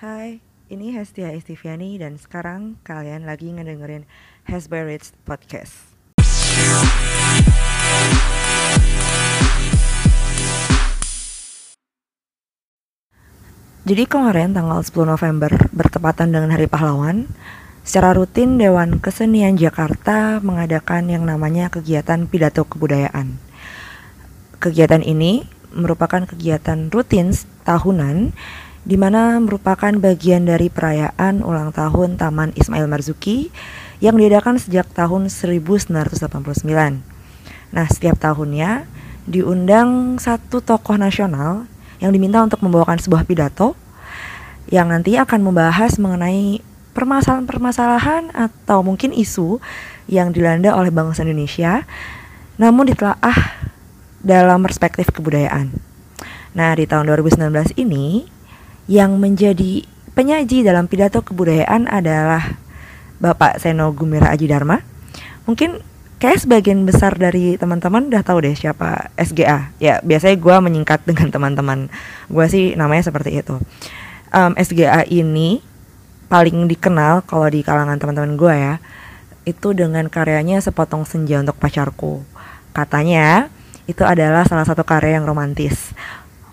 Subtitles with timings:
[0.00, 0.40] Hai,
[0.72, 4.08] ini Hestia Estiviani dan sekarang kalian lagi ngedengerin
[4.48, 5.92] Hasberits Podcast.
[13.84, 17.28] Jadi kemarin tanggal 10 November bertepatan dengan Hari Pahlawan,
[17.84, 23.36] secara rutin Dewan Kesenian Jakarta mengadakan yang namanya kegiatan pidato kebudayaan.
[24.64, 25.44] Kegiatan ini
[25.76, 27.36] merupakan kegiatan rutin
[27.68, 28.32] tahunan
[28.80, 33.52] di mana merupakan bagian dari perayaan ulang tahun Taman Ismail Marzuki
[34.00, 35.92] yang diadakan sejak tahun 1989.
[37.70, 38.88] Nah, setiap tahunnya
[39.28, 41.68] diundang satu tokoh nasional
[42.00, 43.76] yang diminta untuk membawakan sebuah pidato
[44.72, 46.64] yang nanti akan membahas mengenai
[46.96, 49.60] permasalahan-permasalahan atau mungkin isu
[50.10, 51.84] yang dilanda oleh bangsa Indonesia
[52.56, 53.70] namun ditelaah
[54.20, 55.72] dalam perspektif kebudayaan.
[56.52, 58.26] Nah, di tahun 2019 ini
[58.86, 59.84] yang menjadi
[60.14, 62.60] penyaji dalam pidato kebudayaan adalah
[63.20, 64.80] Bapak Seno Gumira Aji Dharma.
[65.44, 65.80] Mungkin
[66.20, 69.72] kayak sebagian besar dari teman-teman udah tahu deh siapa SGA.
[69.80, 71.88] Ya biasanya gue menyingkat dengan teman-teman
[72.28, 73.56] gue sih namanya seperti itu.
[74.30, 75.64] Um, SGA ini
[76.30, 78.74] paling dikenal kalau di kalangan teman-teman gue ya
[79.48, 82.22] itu dengan karyanya sepotong senja untuk pacarku.
[82.76, 83.50] Katanya
[83.88, 85.90] itu adalah salah satu karya yang romantis.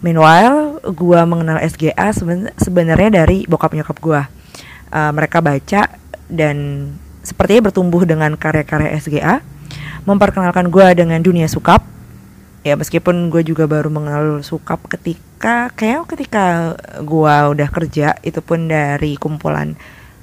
[0.01, 2.13] Meanwhile, gue mengenal SGA
[2.57, 4.21] sebenarnya dari bokap nyokap gue.
[4.87, 5.91] Uh, mereka baca
[6.31, 6.89] dan
[7.23, 9.43] sepertinya bertumbuh dengan karya-karya SGA
[10.07, 11.83] memperkenalkan gue dengan dunia sukap
[12.63, 18.67] ya meskipun gue juga baru mengenal sukap ketika kayak ketika gue udah kerja itu pun
[18.67, 19.75] dari kumpulan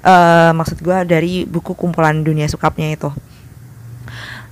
[0.05, 3.09] uh, maksud gue dari buku kumpulan dunia sukapnya itu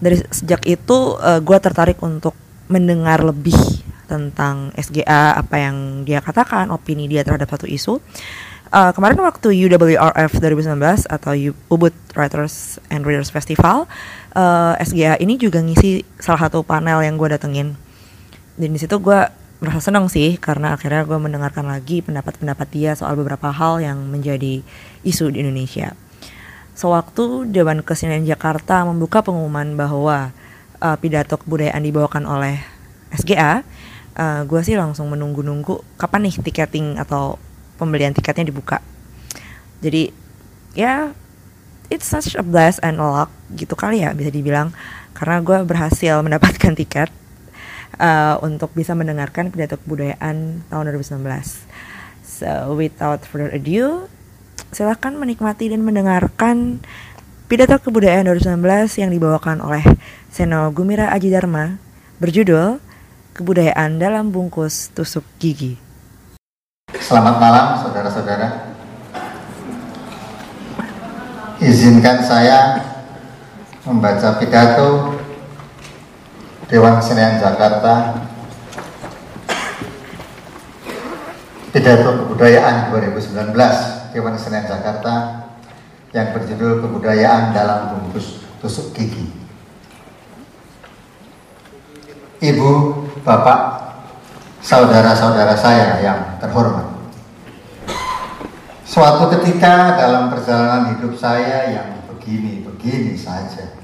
[0.02, 2.34] dari sejak itu uh, gue tertarik untuk
[2.66, 3.83] mendengar lebih
[4.14, 7.98] tentang SGA apa yang dia katakan opini dia terhadap satu isu
[8.74, 11.34] uh, kemarin waktu UWRF 2019 atau
[11.70, 13.86] Ubud Writers and Readers Festival,
[14.34, 17.78] uh, SGA ini juga ngisi salah satu panel yang gue datengin.
[18.58, 19.30] Dan di situ gue
[19.62, 24.66] merasa senang sih karena akhirnya gue mendengarkan lagi pendapat-pendapat dia soal beberapa hal yang menjadi
[25.06, 25.94] isu di Indonesia.
[26.74, 30.34] Sewaktu Dewan Kesenian Jakarta membuka pengumuman bahwa
[30.82, 32.66] uh, pidato kebudayaan dibawakan oleh
[33.14, 33.62] SGA,
[34.18, 37.38] uh, gue sih langsung menunggu-nunggu kapan nih tiketing atau
[37.78, 38.80] pembelian tiketnya dibuka.
[39.84, 40.14] Jadi
[40.74, 41.14] ya
[41.92, 44.74] it's such a bless and a luck gitu kali ya bisa dibilang.
[45.14, 47.14] Karena gue berhasil mendapatkan tiket
[48.00, 51.22] uh, untuk bisa mendengarkan pidato kebudayaan tahun 2019
[52.24, 54.10] so without further ado
[54.74, 56.82] silahkan menikmati dan mendengarkan
[57.46, 58.58] pidato kebudayaan 2019
[59.06, 59.86] yang dibawakan oleh
[60.34, 61.78] Seno Gumira Aji Dharma
[62.18, 62.82] berjudul
[63.34, 65.74] Kebudayaan dalam Bungkus Tusuk Gigi.
[66.94, 68.78] Selamat malam saudara-saudara.
[71.58, 72.78] Izinkan saya
[73.90, 75.18] membaca pidato
[76.70, 78.22] Dewan Kesenian Jakarta
[81.74, 85.14] Pidato Kebudayaan 2019 Dewan Kesenian Jakarta
[86.14, 89.43] yang berjudul Kebudayaan dalam Bungkus Tusuk Gigi.
[92.44, 92.72] Ibu,
[93.24, 93.60] Bapak,
[94.60, 96.92] saudara-saudara saya yang terhormat.
[98.84, 103.80] Suatu ketika dalam perjalanan hidup saya yang begini-begini saja,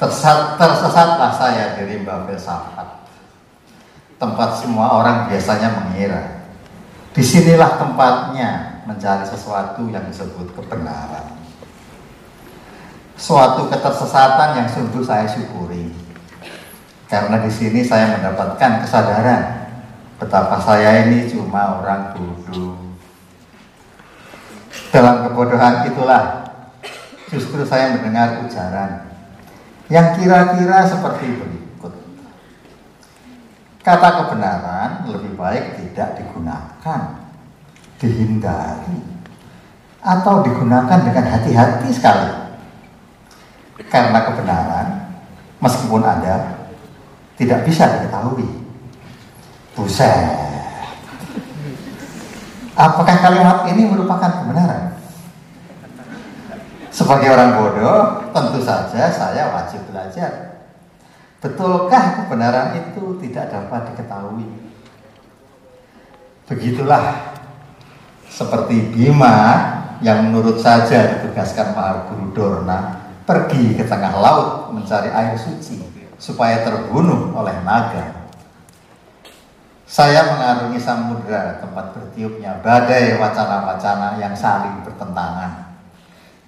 [0.00, 3.04] tersesat, tersesatlah saya di rimba filsafat.
[4.16, 6.48] Tempat semua orang biasanya mengira.
[7.12, 11.36] Di sinilah tempatnya mencari sesuatu yang disebut kebenaran.
[13.20, 15.89] Suatu ketersesatan yang sungguh saya syukuri.
[17.10, 19.66] Karena di sini saya mendapatkan kesadaran
[20.22, 22.78] betapa saya ini cuma orang bodoh.
[24.94, 26.46] Dalam kebodohan itulah
[27.26, 29.10] justru saya mendengar ujaran
[29.90, 31.94] yang kira-kira seperti berikut.
[33.82, 37.00] Kata kebenaran lebih baik tidak digunakan,
[37.98, 39.02] dihindari,
[39.98, 42.30] atau digunakan dengan hati-hati sekali.
[43.90, 44.86] Karena kebenaran,
[45.58, 46.59] meskipun ada,
[47.40, 48.44] tidak bisa diketahui
[49.72, 50.12] Buset.
[52.76, 54.92] Apakah kalimat ini merupakan kebenaran?
[56.92, 60.58] Sebagai orang bodoh, tentu saja saya wajib belajar.
[61.40, 64.44] Betulkah kebenaran itu tidak dapat diketahui?
[66.50, 67.36] Begitulah
[68.28, 69.36] seperti Bima
[70.04, 76.60] yang menurut saja ditugaskan Pak Guru Dorna pergi ke tengah laut mencari air suci supaya
[76.62, 78.28] terbunuh oleh naga
[79.90, 85.66] Saya mengarungi samudera tempat bertiupnya badai wacana-wacana yang saling bertentangan.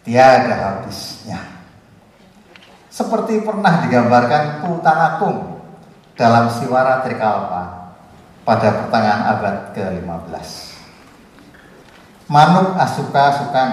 [0.07, 1.43] Tiada habisnya.
[2.87, 5.59] Seperti pernah digambarkan Putanakung
[6.15, 7.91] dalam Siwara Trikalpa
[8.47, 10.49] pada pertengahan abad ke-15.
[12.31, 13.69] Manuk asuka sukan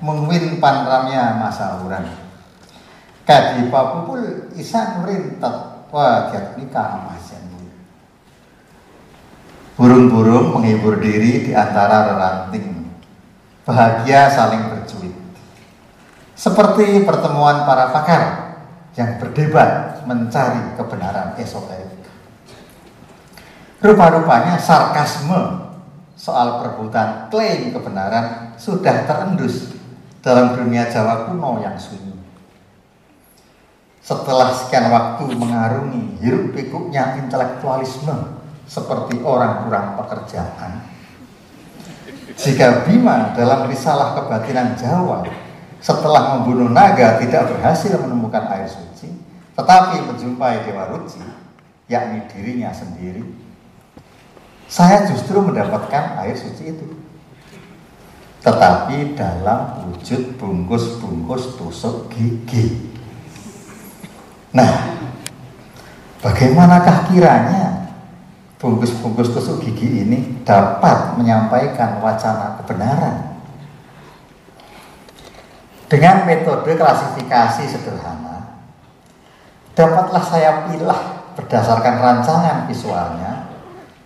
[0.00, 2.19] mengwin panramnya masa uran.
[3.30, 7.46] Kadi papupul isan rintet wajiat nikah amasan.
[9.78, 12.90] Burung-burung menghibur diri di antara reranting.
[13.62, 15.14] Bahagia saling bercuit.
[16.34, 18.22] Seperti pertemuan para pakar
[18.98, 22.02] yang berdebat mencari kebenaran esoterik.
[23.78, 25.70] Rupa-rupanya sarkasme
[26.18, 29.70] soal perebutan klaim kebenaran sudah terendus
[30.18, 32.19] dalam dunia Jawa kuno yang sunyi.
[34.00, 40.88] Setelah sekian waktu mengarungi hirup pikuknya intelektualisme seperti orang kurang pekerjaan.
[42.38, 45.26] Jika Bima dalam risalah kebatinan Jawa
[45.80, 49.12] setelah membunuh naga tidak berhasil menemukan air suci,
[49.56, 51.24] tetapi menjumpai Dewa Ruci,
[51.88, 53.24] yakni dirinya sendiri,
[54.68, 56.86] saya justru mendapatkan air suci itu.
[58.40, 62.89] Tetapi dalam wujud bungkus-bungkus tusuk gigi.
[64.50, 64.98] Nah,
[66.26, 67.94] bagaimanakah kiranya
[68.58, 73.40] bungkus-bungkus tusuk gigi ini dapat menyampaikan wacana kebenaran.
[75.90, 78.62] Dengan metode klasifikasi sederhana,
[79.74, 83.48] dapatlah saya pilah berdasarkan rancangan visualnya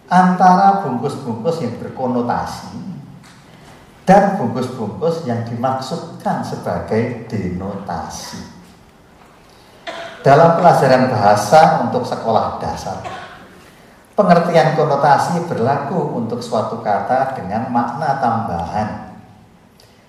[0.08, 2.78] antara bungkus-bungkus yang berkonotasi
[4.04, 8.53] dan bungkus-bungkus yang dimaksudkan sebagai denotasi.
[10.24, 13.04] Dalam pelajaran bahasa untuk sekolah dasar,
[14.14, 19.10] Pengertian konotasi berlaku untuk suatu kata dengan makna tambahan.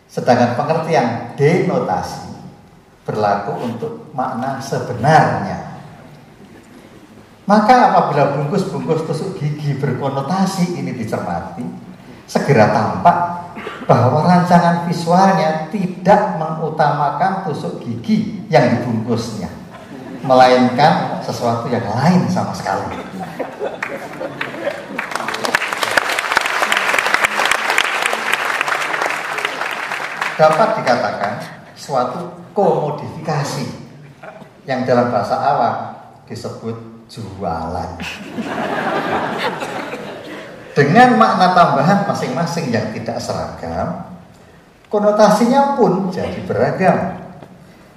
[0.05, 2.37] Sedangkan pengertian denotasi
[3.01, 5.81] berlaku untuk makna sebenarnya.
[7.49, 11.65] Maka apabila bungkus-bungkus tusuk gigi berkonotasi ini dicermati,
[12.29, 13.17] segera tampak
[13.89, 19.49] bahwa rancangan visualnya tidak mengutamakan tusuk gigi yang dibungkusnya,
[20.25, 22.97] melainkan sesuatu yang lain sama sekali.
[30.35, 31.33] Dapat dikatakan
[31.77, 33.69] suatu komodifikasi
[34.67, 35.75] yang dalam bahasa awam
[36.27, 36.75] disebut
[37.07, 37.89] jualan.
[40.75, 44.11] Dengan makna tambahan masing-masing yang tidak seragam,
[44.91, 47.23] konotasinya pun jadi beragam.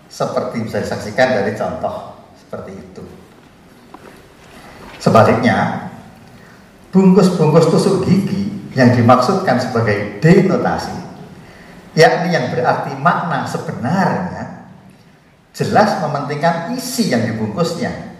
[0.07, 2.08] Seperti bisa disaksikan dari contoh
[2.49, 3.05] seperti itu.
[4.97, 5.93] Sebaliknya,
[6.89, 10.97] bungkus-bungkus tusuk gigi yang dimaksudkan sebagai denotasi,
[11.93, 14.65] yakni yang berarti makna sebenarnya,
[15.53, 18.17] jelas mementingkan isi yang dibungkusnya.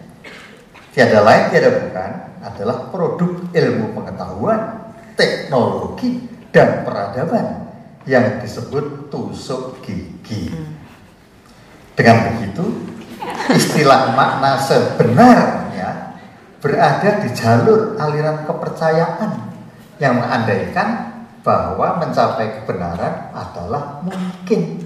[0.93, 2.11] Tiada lain, tiada bukan,
[2.45, 7.65] adalah produk ilmu pengetahuan, teknologi, dan peradaban
[8.05, 10.53] yang disebut tusuk gigi.
[11.97, 12.65] Dengan begitu,
[13.59, 16.15] istilah makna sebenarnya
[16.59, 19.31] berada di jalur aliran kepercayaan
[20.03, 24.85] yang mengandaikan bahwa mencapai kebenaran adalah mungkin.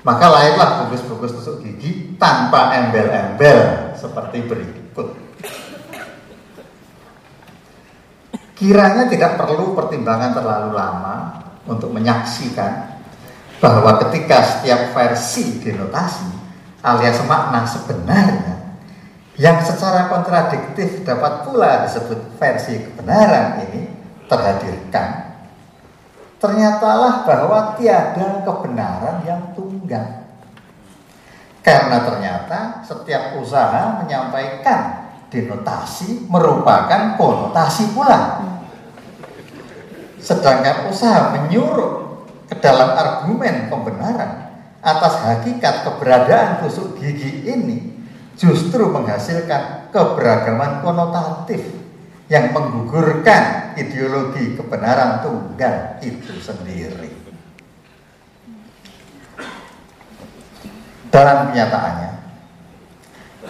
[0.00, 5.08] Maka lahirlah bungkus-bungkus tusuk gigi tanpa embel-embel seperti berikut.
[8.56, 11.16] Kiranya tidak perlu pertimbangan terlalu lama
[11.68, 13.00] untuk menyaksikan
[13.60, 16.39] bahwa ketika setiap versi denotasi
[16.80, 18.56] alias makna sebenarnya
[19.40, 23.88] yang secara kontradiktif dapat pula disebut versi kebenaran ini
[24.28, 25.32] terhadirkan.
[26.40, 30.28] Ternyatalah bahwa tiada kebenaran yang tunggal.
[31.60, 38.44] Karena ternyata setiap usaha menyampaikan denotasi merupakan konotasi pula.
[40.20, 44.49] Sedangkan usaha menyuruh ke dalam argumen pembenaran
[44.80, 47.92] atas hakikat keberadaan tusuk gigi ini
[48.40, 51.60] justru menghasilkan keberagaman konotatif
[52.32, 57.10] yang menggugurkan ideologi kebenaran tunggal itu sendiri.
[61.10, 62.10] Dalam kenyataannya,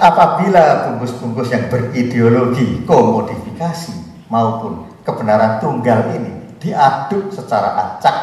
[0.01, 8.17] apabila bungkus-bungkus yang berideologi komodifikasi maupun kebenaran tunggal ini diaduk secara acak,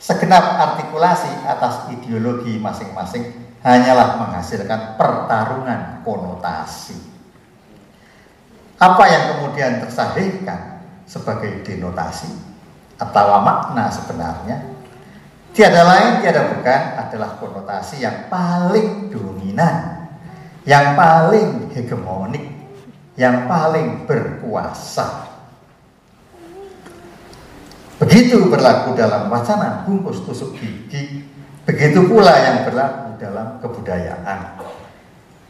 [0.00, 6.96] segenap artikulasi atas ideologi masing-masing hanyalah menghasilkan pertarungan konotasi.
[8.80, 12.32] Apa yang kemudian tersahihkan sebagai denotasi
[12.96, 14.56] atau makna sebenarnya
[15.52, 20.08] tiada lain tiada bukan adalah konotasi yang paling dominan,
[20.64, 22.48] yang paling hegemonik,
[23.20, 25.29] yang paling berkuasa.
[28.00, 31.20] Begitu berlaku dalam wacana bungkus tusuk gigi,
[31.68, 34.56] begitu pula yang berlaku dalam kebudayaan.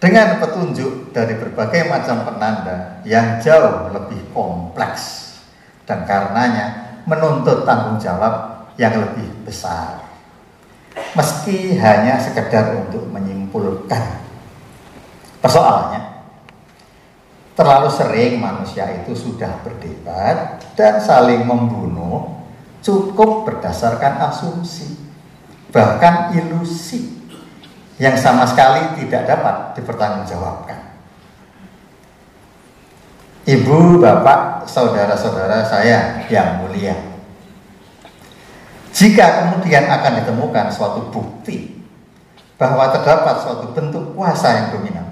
[0.03, 5.31] Dengan petunjuk dari berbagai macam penanda yang jauh lebih kompleks
[5.87, 10.03] dan karenanya menuntut tanggung jawab yang lebih besar.
[11.15, 14.27] Meski hanya sekedar untuk menyimpulkan.
[15.39, 16.03] Persoalannya
[17.55, 22.40] terlalu sering manusia itu sudah berdebat dan saling membunuh
[22.81, 24.97] cukup berdasarkan asumsi
[25.71, 27.21] bahkan ilusi
[28.01, 30.81] yang sama sekali tidak dapat dipertanggungjawabkan.
[33.45, 36.97] Ibu, bapak, saudara-saudara saya yang mulia.
[38.91, 41.77] Jika kemudian akan ditemukan suatu bukti
[42.57, 45.09] bahwa terdapat suatu bentuk kuasa yang dominan,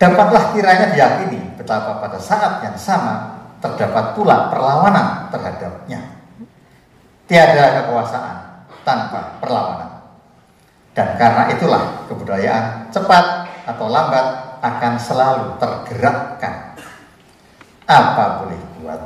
[0.00, 6.11] dapatlah kiranya diyakini betapa pada saat yang sama terdapat pula perlawanan terhadapnya.
[7.32, 10.04] Tiada kekuasaan tanpa perlawanan.
[10.92, 16.76] Dan karena itulah kebudayaan cepat atau lambat akan selalu tergerakkan.
[17.88, 19.00] Apa boleh buat?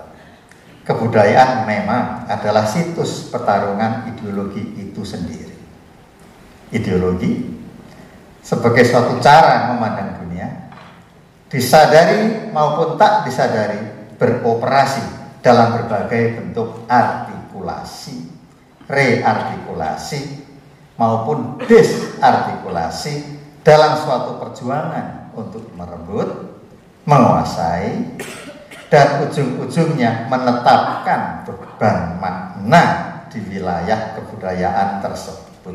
[0.82, 5.54] Kebudayaan memang adalah situs pertarungan ideologi itu sendiri.
[6.74, 7.46] Ideologi
[8.42, 10.50] sebagai suatu cara memandang dunia,
[11.46, 15.02] disadari maupun tak disadari beroperasi
[15.46, 16.90] dalam berbagai bentuk
[17.66, 18.16] artikulasi,
[18.86, 20.20] reartikulasi,
[20.94, 23.14] maupun disartikulasi
[23.66, 26.62] dalam suatu perjuangan untuk merebut,
[27.02, 28.22] menguasai,
[28.86, 32.84] dan ujung-ujungnya menetapkan beban makna
[33.34, 35.74] di wilayah kebudayaan tersebut.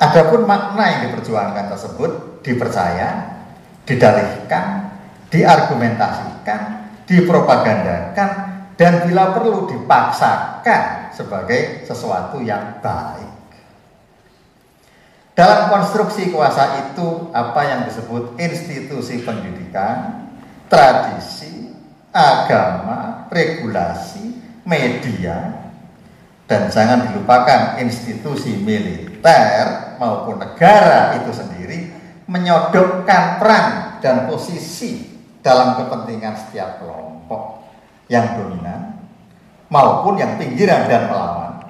[0.00, 3.38] Adapun makna yang diperjuangkan tersebut dipercaya,
[3.86, 4.90] didalihkan,
[5.30, 6.60] diargumentasikan,
[7.06, 8.51] dipropagandakan,
[8.82, 13.30] dan bila perlu dipaksakan sebagai sesuatu yang baik.
[15.38, 20.26] Dalam konstruksi kuasa itu apa yang disebut institusi pendidikan,
[20.66, 21.70] tradisi,
[22.10, 24.34] agama, regulasi,
[24.66, 25.62] media,
[26.50, 31.86] dan jangan dilupakan institusi militer maupun negara itu sendiri
[32.26, 37.62] menyodokkan peran dan posisi dalam kepentingan setiap kelompok
[38.12, 39.00] yang dominan
[39.72, 41.64] maupun yang pinggiran dan melawan.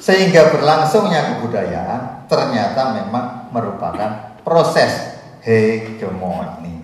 [0.00, 6.80] Sehingga berlangsungnya kebudayaan ternyata memang merupakan proses hegemoni.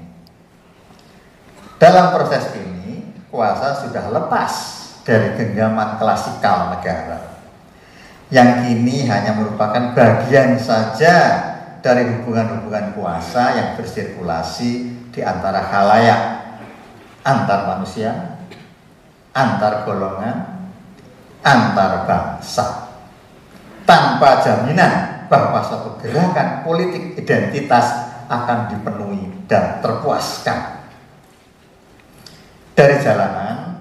[1.80, 4.52] Dalam proses ini kuasa sudah lepas
[5.08, 7.40] dari genggaman klasikal negara.
[8.28, 11.16] Yang kini hanya merupakan bagian saja
[11.80, 16.20] dari hubungan-hubungan kuasa yang bersirkulasi di antara halayak
[17.22, 18.35] antar manusia
[19.36, 20.36] antar golongan,
[21.44, 22.88] antar bangsa.
[23.84, 27.86] Tanpa jaminan bahwa suatu gerakan politik identitas
[28.26, 30.88] akan dipenuhi dan terpuaskan.
[32.74, 33.78] Dari jalanan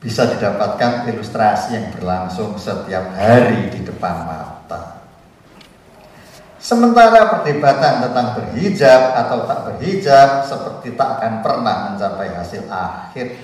[0.00, 5.04] bisa didapatkan ilustrasi yang berlangsung setiap hari di depan mata.
[6.60, 13.36] Sementara perdebatan tentang berhijab atau tak berhijab seperti tak akan pernah mencapai hasil akhir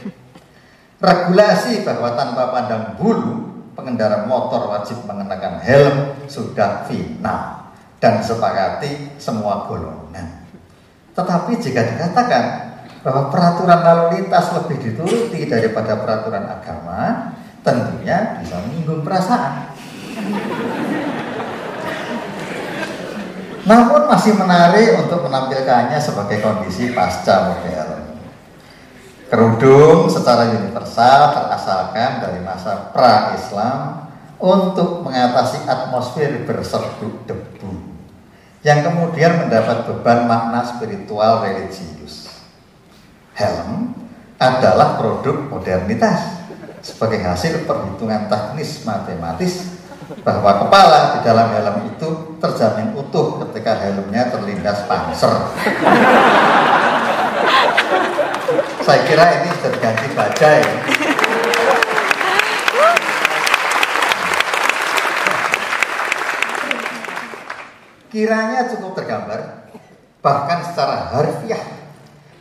[1.07, 7.71] Regulasi bahwa tanpa pandang bulu pengendara motor wajib mengenakan helm sudah final
[8.03, 10.43] dan sepakati semua golongan.
[11.15, 12.45] Tetapi jika dikatakan
[13.07, 17.31] bahwa peraturan lalu lintas lebih dituruti daripada peraturan agama,
[17.63, 19.71] tentunya bisa menyinggung perasaan.
[23.63, 28.06] Namun masih menarik untuk menampilkannya sebagai kondisi pasca modern.
[29.27, 34.07] Kerudung secara universal terasalkan dari masa pra-Islam
[34.39, 37.97] untuk mengatasi atmosfer berserbuk debu
[38.63, 42.31] yang kemudian mendapat beban makna spiritual religius.
[43.35, 43.99] Helm
[44.39, 46.47] adalah produk modernitas
[46.87, 49.75] sebagai hasil perhitungan teknis matematis
[50.23, 55.35] bahwa kepala di dalam helm itu terjamin utuh ketika helmnya terlindas panser.
[58.87, 60.63] Saya kira ini bisa diganti bajai.
[68.15, 69.75] Kiranya cukup tergambar,
[70.23, 71.67] bahkan secara harfiah,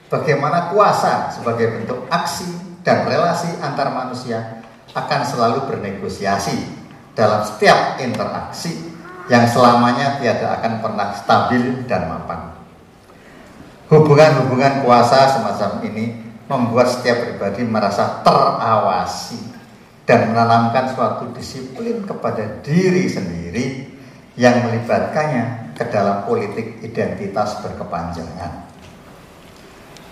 [0.05, 2.45] bagaimana kuasa sebagai bentuk aksi
[2.85, 4.61] dan relasi antar manusia
[4.93, 6.61] akan selalu bernegosiasi
[7.17, 8.93] dalam setiap interaksi
[9.33, 12.53] yang selamanya tiada akan pernah stabil dan mapan.
[13.89, 19.41] Hubungan-hubungan kuasa semacam ini membuat setiap pribadi merasa terawasi
[20.05, 23.65] dan menanamkan suatu disiplin kepada diri sendiri
[24.37, 28.69] yang melibatkannya ke dalam politik identitas berkepanjangan.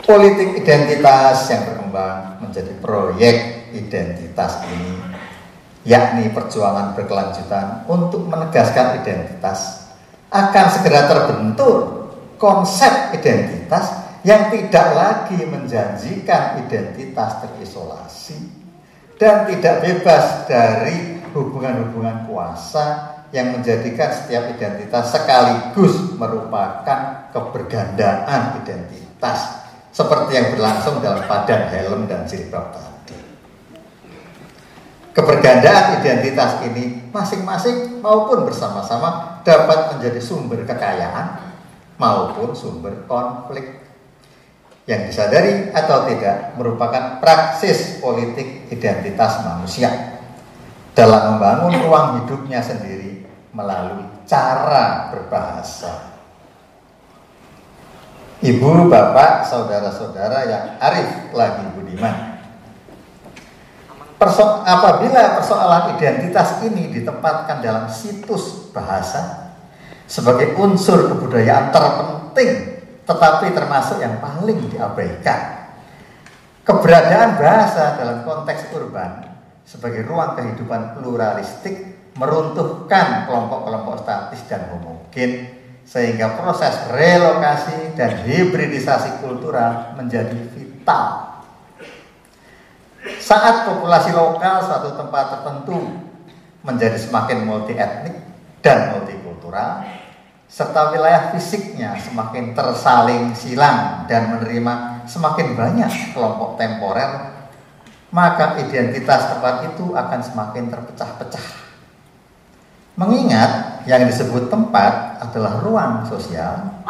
[0.04, 3.36] Politik identitas yang berkembang menjadi proyek
[3.72, 5.00] identitas ini,
[5.88, 9.88] yakni perjuangan berkelanjutan untuk menegaskan identitas,
[10.28, 18.40] akan segera terbentur konsep identitas yang tidak lagi menjanjikan identitas terisolasi
[19.20, 30.40] dan tidak bebas dari hubungan-hubungan kuasa yang menjadikan setiap identitas sekaligus merupakan kebergandaan identitas seperti
[30.40, 33.18] yang berlangsung dalam padan helm dan jilbab tadi.
[35.14, 41.54] Kebergandaan identitas ini masing-masing maupun bersama-sama dapat menjadi sumber kekayaan
[42.02, 43.83] maupun sumber konflik
[44.84, 50.20] yang disadari atau tidak merupakan praksis politik identitas manusia
[50.92, 53.24] dalam membangun ruang hidupnya sendiri
[53.56, 56.14] melalui cara berbahasa.
[58.44, 62.44] Ibu, bapak, saudara-saudara yang arif lagi budiman.
[64.20, 69.56] Perso apabila persoalan identitas ini ditempatkan dalam situs bahasa
[70.08, 72.73] sebagai unsur kebudayaan terpenting,
[73.04, 75.64] tetapi termasuk yang paling diabaikan.
[76.64, 79.28] Keberadaan bahasa dalam konteks urban
[79.68, 81.76] sebagai ruang kehidupan pluralistik
[82.16, 91.36] meruntuhkan kelompok-kelompok statis dan homogen sehingga proses relokasi dan hibridisasi kultural menjadi vital.
[93.20, 96.00] Saat populasi lokal suatu tempat tertentu
[96.64, 98.16] menjadi semakin multi etnik
[98.64, 99.84] dan multikultural,
[100.54, 107.42] serta wilayah fisiknya semakin tersaling silang dan menerima semakin banyak kelompok temporer,
[108.14, 111.64] maka identitas tempat itu akan semakin terpecah-pecah
[112.94, 116.86] Mengingat yang disebut tempat adalah ruang sosial,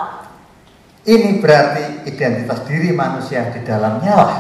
[1.08, 4.34] ini berarti identitas diri manusia di dalamnya lah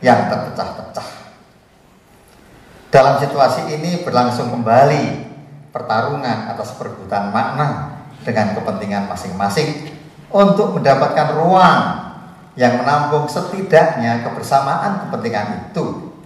[0.00, 1.08] yang terpecah-pecah.
[2.88, 5.28] Dalam situasi ini berlangsung kembali
[5.68, 7.95] pertarungan atas perebutan makna
[8.26, 9.94] dengan kepentingan masing-masing
[10.34, 12.10] untuk mendapatkan ruang
[12.58, 16.18] yang menampung setidaknya kebersamaan kepentingan itu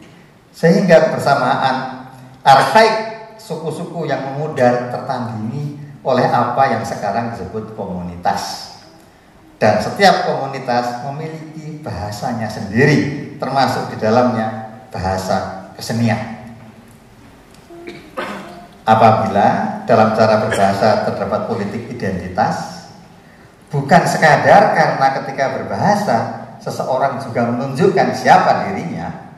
[0.57, 2.09] sehingga kebersamaan
[2.41, 2.95] arkaik
[3.37, 8.73] suku-suku yang memudar tertandingi oleh apa yang sekarang disebut komunitas.
[9.61, 16.41] Dan setiap komunitas memiliki bahasanya sendiri, termasuk di dalamnya bahasa kesenian.
[18.89, 22.87] Apabila dalam cara berbahasa terdapat politik identitas,
[23.75, 26.19] bukan sekadar karena ketika berbahasa
[26.63, 29.35] seseorang juga menunjukkan siapa dirinya,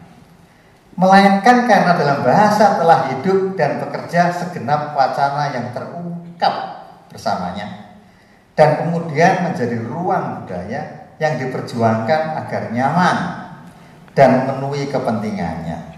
[0.93, 7.97] melainkan karena dalam bahasa telah hidup dan bekerja segenap wacana yang terungkap bersamanya
[8.53, 13.17] dan kemudian menjadi ruang budaya yang diperjuangkan agar nyaman
[14.13, 15.97] dan memenuhi kepentingannya.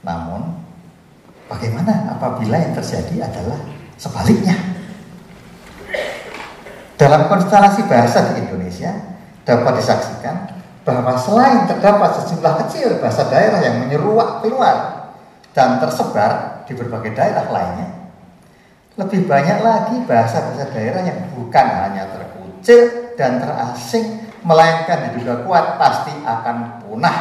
[0.00, 0.67] Namun,
[1.48, 3.58] bagaimana apabila yang terjadi adalah
[3.96, 4.54] sebaliknya?
[6.98, 8.90] Dalam konstelasi bahasa di Indonesia
[9.42, 10.36] dapat disaksikan
[10.84, 15.08] bahwa selain terdapat sejumlah kecil bahasa daerah yang menyeruak keluar
[15.56, 17.88] dan tersebar di berbagai daerah lainnya,
[18.98, 26.12] lebih banyak lagi bahasa-bahasa daerah yang bukan hanya terkucil dan terasing, melainkan diduga kuat pasti
[26.26, 27.18] akan punah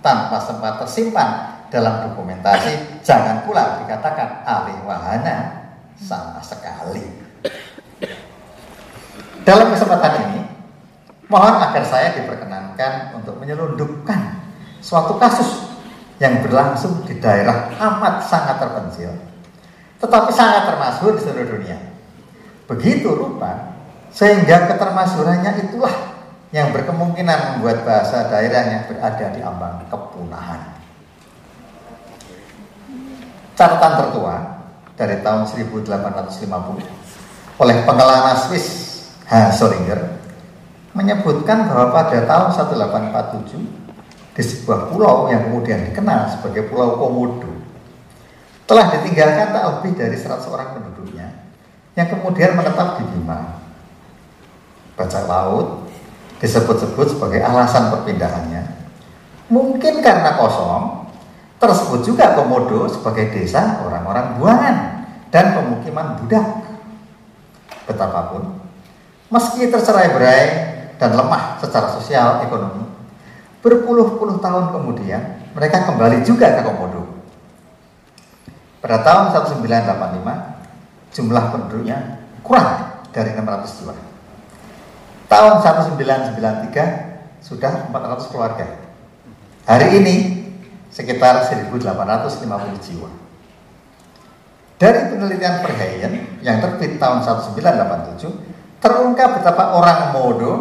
[0.00, 7.06] tanpa sempat tersimpan dalam dokumentasi, jangan pula dikatakan alih wahana sama sekali.
[9.46, 10.40] Dalam kesempatan ini,
[11.30, 14.42] Mohon agar saya diperkenankan untuk menyelundupkan
[14.82, 15.70] suatu kasus
[16.18, 19.14] yang berlangsung di daerah amat sangat terpencil,
[20.02, 21.78] tetapi sangat termasyhur di seluruh dunia.
[22.66, 23.78] Begitu rupa,
[24.10, 25.94] sehingga ketermasyhurannya itulah
[26.50, 30.79] yang berkemungkinan membuat bahasa daerahnya berada di ambang kepunahan.
[33.60, 34.56] Catatan tertua
[34.96, 38.96] dari tahun 1850 oleh pengelana Swiss
[39.28, 40.16] Hans Solinger
[40.96, 47.52] menyebutkan bahwa pada tahun 1847 di sebuah pulau yang kemudian dikenal sebagai Pulau Komodo
[48.64, 51.28] telah ditinggalkan tak lebih dari 100 orang penduduknya
[52.00, 53.60] yang kemudian menetap di Bima.
[54.96, 55.84] Bajak laut
[56.40, 58.88] disebut-sebut sebagai alasan perpindahannya.
[59.52, 60.99] Mungkin karena kosong,
[61.60, 64.76] tersebut juga Komodo sebagai desa orang-orang buangan
[65.28, 66.64] dan pemukiman budak.
[67.84, 68.56] Betapapun,
[69.28, 70.44] meski tercerai berai
[70.96, 72.86] dan lemah secara sosial ekonomi,
[73.60, 77.20] berpuluh-puluh tahun kemudian mereka kembali juga ke Komodo.
[78.80, 83.94] Pada tahun 1985, jumlah penduduknya kurang dari 600 jiwa.
[85.28, 88.66] Tahun 1993 sudah 400 keluarga.
[89.68, 90.39] Hari ini
[90.90, 93.10] sekitar 1850 jiwa.
[94.80, 100.52] Dari penelitian Verheyen yang terbit tahun 1987, terungkap betapa orang Modo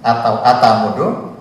[0.00, 1.36] atau Atamodo,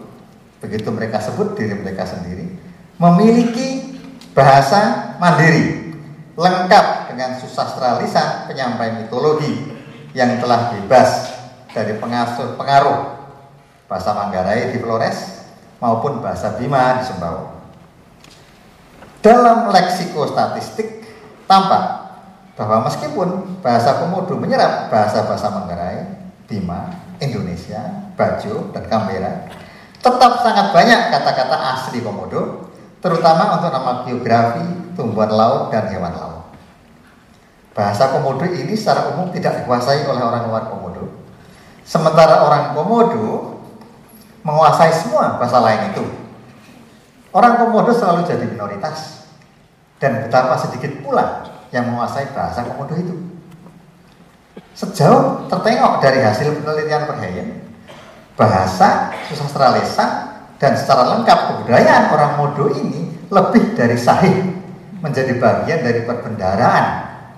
[0.59, 2.51] begitu mereka sebut diri mereka sendiri,
[2.99, 3.97] memiliki
[4.35, 5.95] bahasa mandiri,
[6.35, 9.73] lengkap dengan susastra lisan penyampaian mitologi
[10.13, 11.33] yang telah bebas
[11.73, 13.17] dari pengasuh pengaruh
[13.87, 15.47] bahasa Manggarai di Flores
[15.79, 17.56] maupun bahasa Bima di Sumbawa.
[19.27, 21.03] Dalam leksikostatistik
[21.51, 21.83] tampak
[22.55, 25.99] bahwa meskipun bahasa Komodo menyerap bahasa-bahasa Manggarai,
[26.47, 29.51] Bima, Indonesia, Bajo, dan Kambera,
[29.99, 32.71] tetap sangat banyak kata-kata asli Komodo,
[33.03, 36.47] terutama untuk nama geografi, tumbuhan laut, dan hewan laut.
[37.75, 41.03] Bahasa Komodo ini secara umum tidak dikuasai oleh orang luar Komodo.
[41.83, 43.59] Sementara orang Komodo
[44.47, 46.15] menguasai semua bahasa lain itu.
[47.35, 49.16] Orang Komodo selalu jadi minoritas.
[49.97, 53.15] Dan betapa sedikit pula yang menguasai bahasa Komodo itu.
[54.77, 57.49] Sejauh tertengok dari hasil penelitian Perhayan,
[58.37, 64.53] bahasa susastra lesan dan secara lengkap kebudayaan orang Modo ini lebih dari sahih
[65.01, 66.85] menjadi bagian dari perbendaraan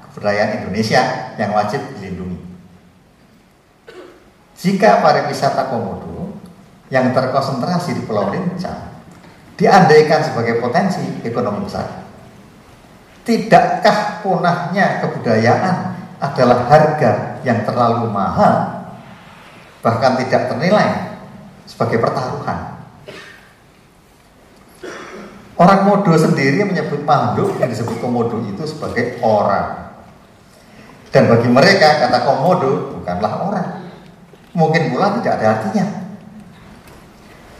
[0.09, 2.39] kebudayaan Indonesia yang wajib dilindungi.
[4.59, 6.35] Jika pariwisata Komodo
[6.91, 8.99] yang terkonsentrasi di Pulau Rinca
[9.55, 12.08] diandaikan sebagai potensi ekonomi besar,
[13.29, 15.77] Tidakkah punahnya kebudayaan
[16.17, 18.89] adalah harga yang terlalu mahal,
[19.85, 21.13] bahkan tidak ternilai
[21.69, 22.81] sebagai pertaruhan?
[25.61, 29.93] Orang Modo sendiri menyebut Pandu yang disebut Komodo itu sebagai orang.
[31.13, 33.67] Dan bagi mereka kata Komodo bukanlah orang.
[34.57, 35.85] Mungkin pula tidak ada artinya.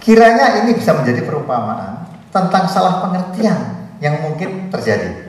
[0.01, 5.28] Kiranya ini bisa menjadi perumpamaan tentang salah pengertian yang mungkin terjadi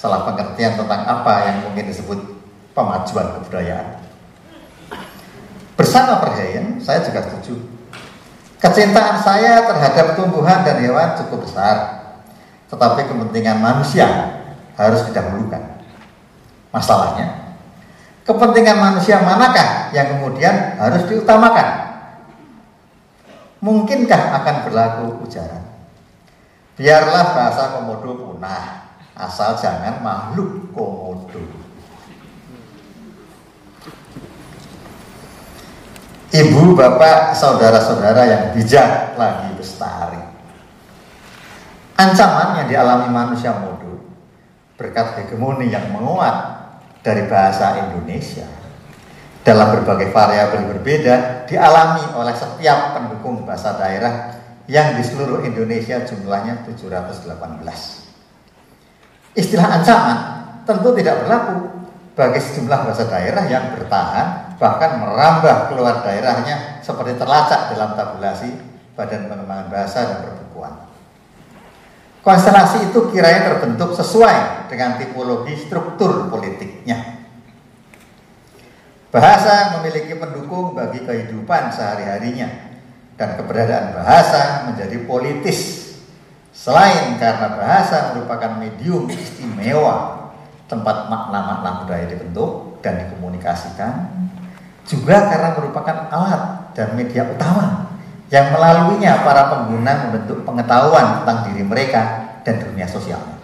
[0.00, 2.16] salah pengertian tentang apa yang mungkin disebut
[2.72, 4.00] pemajuan kebudayaan.
[5.76, 7.60] Bersama Perhayan, saya juga setuju.
[8.60, 11.76] Kecintaan saya terhadap tumbuhan dan hewan cukup besar,
[12.72, 14.08] tetapi kepentingan manusia
[14.76, 15.84] harus didahulukan.
[16.72, 17.56] Masalahnya,
[18.24, 21.92] kepentingan manusia manakah yang kemudian harus diutamakan?
[23.60, 25.64] Mungkinkah akan berlaku ujaran?
[26.80, 28.79] Biarlah bahasa komodo punah,
[29.16, 31.42] asal jangan makhluk komodo.
[36.30, 40.22] Ibu, bapak, saudara-saudara yang bijak lagi bestari.
[41.98, 44.00] Ancaman yang dialami manusia modo
[44.78, 46.70] berkat hegemoni yang menguat
[47.04, 48.48] dari bahasa Indonesia
[49.44, 54.32] dalam berbagai variabel berbeda dialami oleh setiap pendukung bahasa daerah
[54.64, 57.99] yang di seluruh Indonesia jumlahnya 718.
[59.34, 60.18] Istilah ancaman
[60.66, 61.70] tentu tidak berlaku
[62.18, 68.50] bagi sejumlah bahasa daerah yang bertahan bahkan merambah keluar daerahnya seperti terlacak dalam tabulasi
[68.92, 70.74] Badan Pengembangan Bahasa dan Perbukuan.
[72.20, 77.24] Konstelasi itu kiranya terbentuk sesuai dengan tipologi struktur politiknya.
[79.08, 82.46] Bahasa memiliki pendukung bagi kehidupan sehari-harinya
[83.16, 85.79] dan keberadaan bahasa menjadi politis
[86.60, 90.28] Selain karena bahasa merupakan medium istimewa
[90.68, 94.12] tempat makna-makna budaya dibentuk dan dikomunikasikan,
[94.84, 97.96] juga karena merupakan alat dan media utama
[98.28, 103.40] yang melaluinya para pengguna membentuk pengetahuan tentang diri mereka dan dunia sosialnya.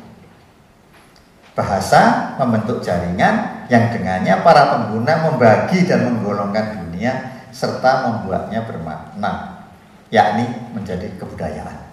[1.56, 9.64] Bahasa membentuk jaringan yang dengannya para pengguna membagi dan menggolongkan dunia serta membuatnya bermakna,
[10.12, 11.85] yakni menjadi kebudayaan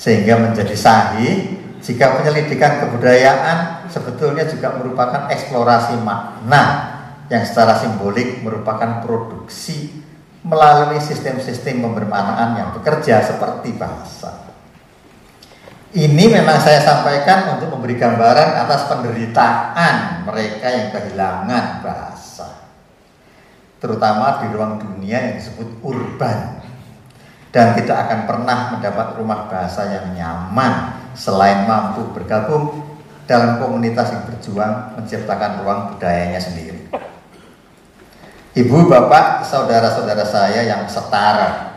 [0.00, 6.64] sehingga menjadi sahih jika penyelidikan kebudayaan sebetulnya juga merupakan eksplorasi makna
[7.28, 9.92] yang secara simbolik merupakan produksi
[10.40, 14.48] melalui sistem-sistem pembermanaan yang bekerja seperti bahasa.
[15.92, 22.48] Ini memang saya sampaikan untuk memberi gambaran atas penderitaan mereka yang kehilangan bahasa.
[23.80, 26.59] terutama di ruang dunia yang disebut urban
[27.50, 32.78] dan tidak akan pernah mendapat rumah bahasa yang nyaman selain mampu bergabung
[33.26, 36.90] dalam komunitas yang berjuang menciptakan ruang budayanya sendiri.
[38.50, 41.70] Ibu, bapak, saudara-saudara saya yang setara.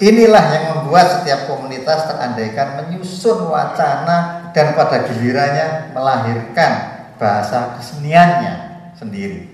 [0.00, 6.72] Inilah yang membuat setiap komunitas terandaikan menyusun wacana dan pada gilirannya melahirkan
[7.20, 8.52] bahasa keseniannya
[8.96, 9.52] sendiri.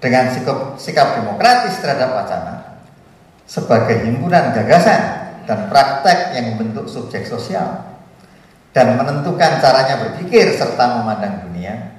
[0.00, 2.67] Dengan sikap, sikap demokratis terhadap wacana,
[3.48, 7.96] sebagai himpunan gagasan dan praktek yang membentuk subjek sosial
[8.76, 11.96] dan menentukan caranya berpikir serta memandang dunia,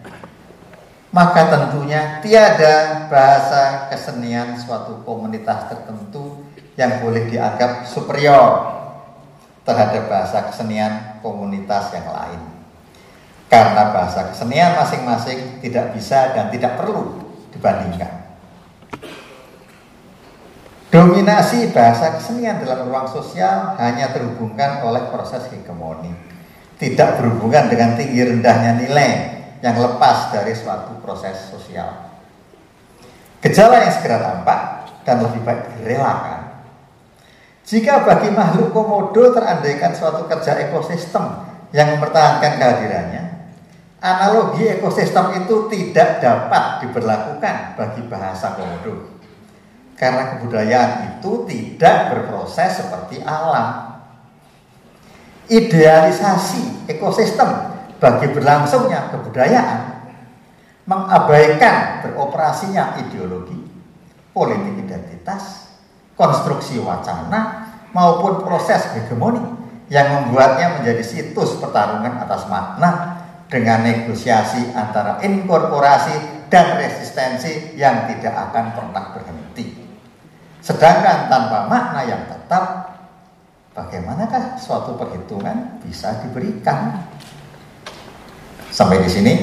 [1.10, 6.46] maka tentunya tiada bahasa kesenian suatu komunitas tertentu
[6.78, 8.78] yang boleh dianggap superior
[9.66, 12.42] terhadap bahasa kesenian komunitas yang lain.
[13.50, 17.18] Karena bahasa kesenian masing-masing tidak bisa dan tidak perlu
[17.50, 18.19] dibandingkan.
[20.89, 26.10] Dominasi bahasa kesenian dalam ruang sosial hanya terhubungkan oleh proses hegemoni,
[26.82, 29.10] tidak berhubungan dengan tinggi rendahnya nilai
[29.62, 32.10] yang lepas dari suatu proses sosial.
[33.38, 34.62] Gejala yang segera tampak
[35.06, 36.65] dan lebih baik direlakan.
[37.69, 43.23] Jika bagi makhluk komodo terandaikan suatu kerja ekosistem yang mempertahankan kehadirannya,
[44.02, 49.19] analogi ekosistem itu tidak dapat diberlakukan bagi bahasa komodo
[50.00, 54.00] karena kebudayaan itu tidak berproses seperti alam.
[55.52, 60.00] Idealisasi ekosistem bagi berlangsungnya kebudayaan
[60.88, 63.60] mengabaikan beroperasinya ideologi,
[64.32, 65.68] politik identitas,
[66.16, 69.44] konstruksi wacana maupun proses hegemoni
[69.92, 78.50] yang membuatnya menjadi situs pertarungan atas makna dengan negosiasi antara inkorporasi dan resistensi yang tidak
[78.50, 79.29] akan pernah berhenti.
[80.70, 82.94] Sedangkan tanpa makna yang tetap,
[83.74, 87.10] bagaimanakah suatu perhitungan bisa diberikan?
[88.70, 89.34] Sampai di sini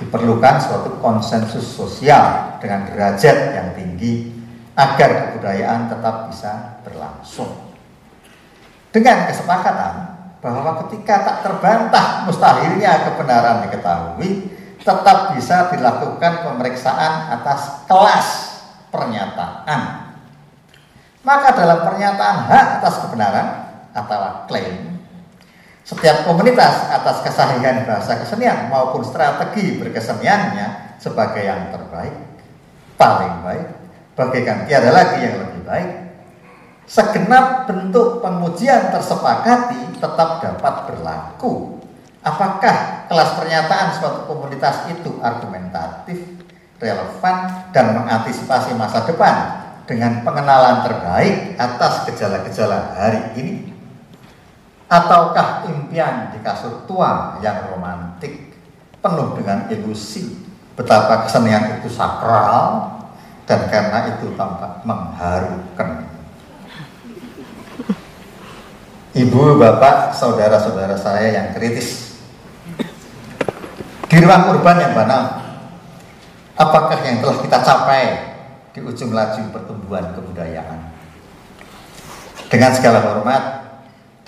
[0.00, 4.32] diperlukan suatu konsensus sosial dengan derajat yang tinggi
[4.72, 7.60] agar kebudayaan tetap bisa berlangsung.
[8.96, 14.48] Dengan kesepakatan bahwa ketika tak terbantah mustahilnya kebenaran diketahui,
[14.80, 18.49] tetap bisa dilakukan pemeriksaan atas kelas
[18.90, 20.10] pernyataan.
[21.20, 23.48] Maka dalam pernyataan hak atas kebenaran
[23.92, 24.98] atau klaim,
[25.84, 32.14] setiap komunitas atas kesahihan bahasa kesenian maupun strategi berkeseniannya sebagai yang terbaik,
[32.94, 33.66] paling baik,
[34.14, 35.90] bagaikan tiada lagi yang lebih baik,
[36.84, 41.80] segenap bentuk pengujian tersepakati tetap dapat berlaku.
[42.20, 46.19] Apakah kelas pernyataan suatu komunitas itu argumentatif,
[46.80, 47.36] relevan
[47.70, 49.36] dan mengantisipasi masa depan
[49.84, 53.54] dengan pengenalan terbaik atas gejala-gejala hari ini?
[54.90, 58.50] Ataukah impian di kasur tua yang romantik
[58.98, 60.34] penuh dengan ilusi
[60.74, 62.98] betapa kesenian itu sakral
[63.46, 66.10] dan karena itu tampak mengharukan?
[69.10, 72.14] Ibu, bapak, saudara-saudara saya yang kritis
[74.10, 75.49] di ruang urban yang banal
[76.60, 78.36] Apakah yang telah kita capai
[78.76, 80.92] di ujung laju pertumbuhan kebudayaan?
[82.52, 83.64] Dengan segala hormat,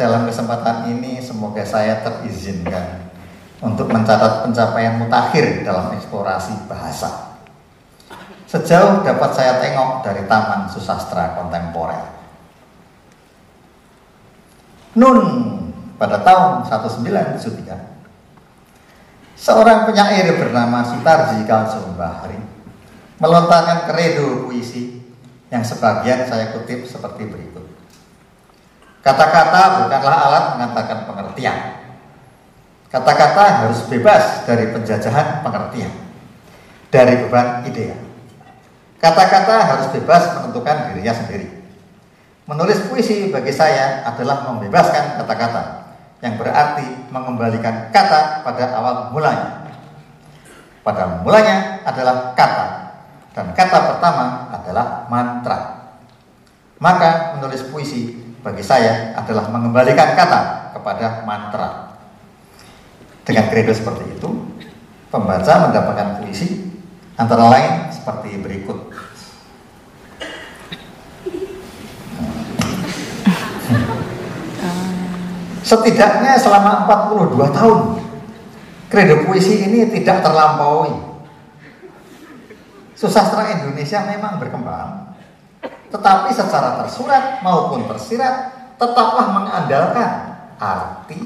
[0.00, 3.12] dalam kesempatan ini semoga saya terizinkan
[3.60, 7.36] untuk mencatat pencapaian mutakhir dalam eksplorasi bahasa.
[8.48, 12.16] Sejauh dapat saya tengok dari Taman Susastra Kontemporer.
[14.96, 15.20] Nun
[16.00, 17.91] pada tahun 1973
[19.42, 22.38] Seorang penyair bernama Sutarji Kalsumbahri
[23.18, 25.02] melontarkan kredo puisi
[25.50, 27.66] yang sebagian saya kutip seperti berikut.
[29.02, 31.58] Kata-kata bukanlah alat mengatakan pengertian.
[32.86, 35.90] Kata-kata harus bebas dari penjajahan pengertian,
[36.94, 37.98] dari beban ide.
[39.02, 41.50] Kata-kata harus bebas menentukan dirinya sendiri.
[42.46, 45.81] Menulis puisi bagi saya adalah membebaskan kata-kata
[46.22, 49.66] yang berarti mengembalikan kata pada awal mulanya.
[50.86, 52.66] Pada mulanya adalah kata
[53.34, 55.58] dan kata pertama adalah mantra.
[56.78, 61.98] Maka menulis puisi bagi saya adalah mengembalikan kata kepada mantra.
[63.22, 64.28] Dengan kredo seperti itu,
[65.10, 66.70] pembaca mendapatkan puisi
[67.18, 68.91] antara lain seperti berikut.
[75.62, 77.78] Setidaknya selama 42 tahun
[78.90, 80.92] kredo puisi ini tidak terlampaui.
[82.98, 85.16] Susastra Indonesia memang berkembang,
[85.90, 91.18] tetapi secara tersurat maupun tersirat tetaplah mengandalkan arti,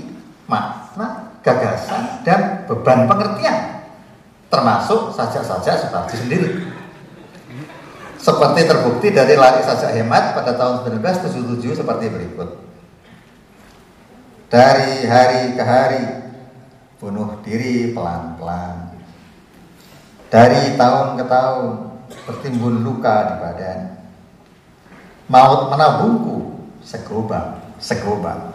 [0.49, 3.85] makna, gagasan, dan beban pengertian,
[4.49, 6.51] termasuk sajak-sajak Sutarji sendiri.
[8.17, 12.49] Seperti terbukti dari lari sajak hemat pada tahun 1977 seperti berikut.
[14.47, 16.07] Dari hari ke hari,
[17.03, 18.95] bunuh diri pelan-pelan.
[20.31, 21.71] Dari tahun ke tahun,
[22.31, 23.81] bertimbun luka di badan.
[25.27, 28.55] Maut menabungku, segobang, segobang.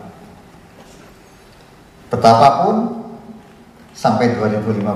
[2.07, 3.03] Betapapun
[3.91, 4.87] sampai 2015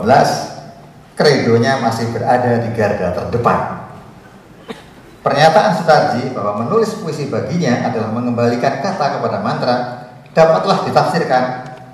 [1.20, 3.84] kredonya masih berada di garda terdepan.
[5.20, 10.05] Pernyataan Sutarji bahwa menulis puisi baginya adalah mengembalikan kata kepada mantra
[10.36, 11.44] dapatlah ditafsirkan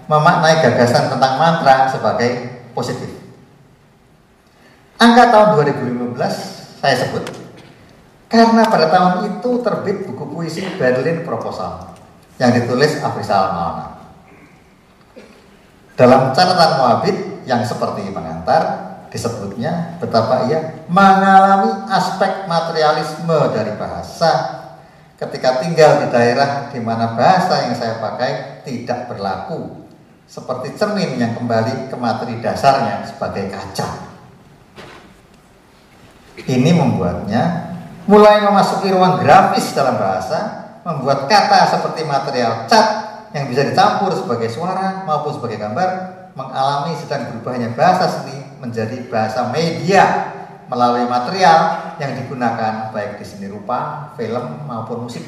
[0.09, 3.07] memaknai gagasan tentang mantra sebagai positif.
[4.97, 6.17] Angka tahun 2015
[6.81, 7.25] saya sebut
[8.31, 11.93] karena pada tahun itu terbit buku puisi Berlin Proposal
[12.41, 14.01] yang ditulis Afrizal Maulana.
[15.93, 24.60] Dalam catatan Muabid yang seperti pengantar disebutnya betapa ia mengalami aspek materialisme dari bahasa
[25.21, 29.85] ketika tinggal di daerah di mana bahasa yang saya pakai tidak berlaku
[30.25, 34.09] seperti cermin yang kembali ke materi dasarnya sebagai kaca.
[36.41, 37.69] Ini membuatnya
[38.09, 40.39] mulai memasuki ruang grafis dalam bahasa,
[40.81, 42.87] membuat kata seperti material cat
[43.37, 45.89] yang bisa dicampur sebagai suara maupun sebagai gambar
[46.33, 50.33] mengalami sedang berubahnya bahasa seni menjadi bahasa media
[50.71, 55.27] melalui material yang digunakan baik di seni rupa, film maupun musik.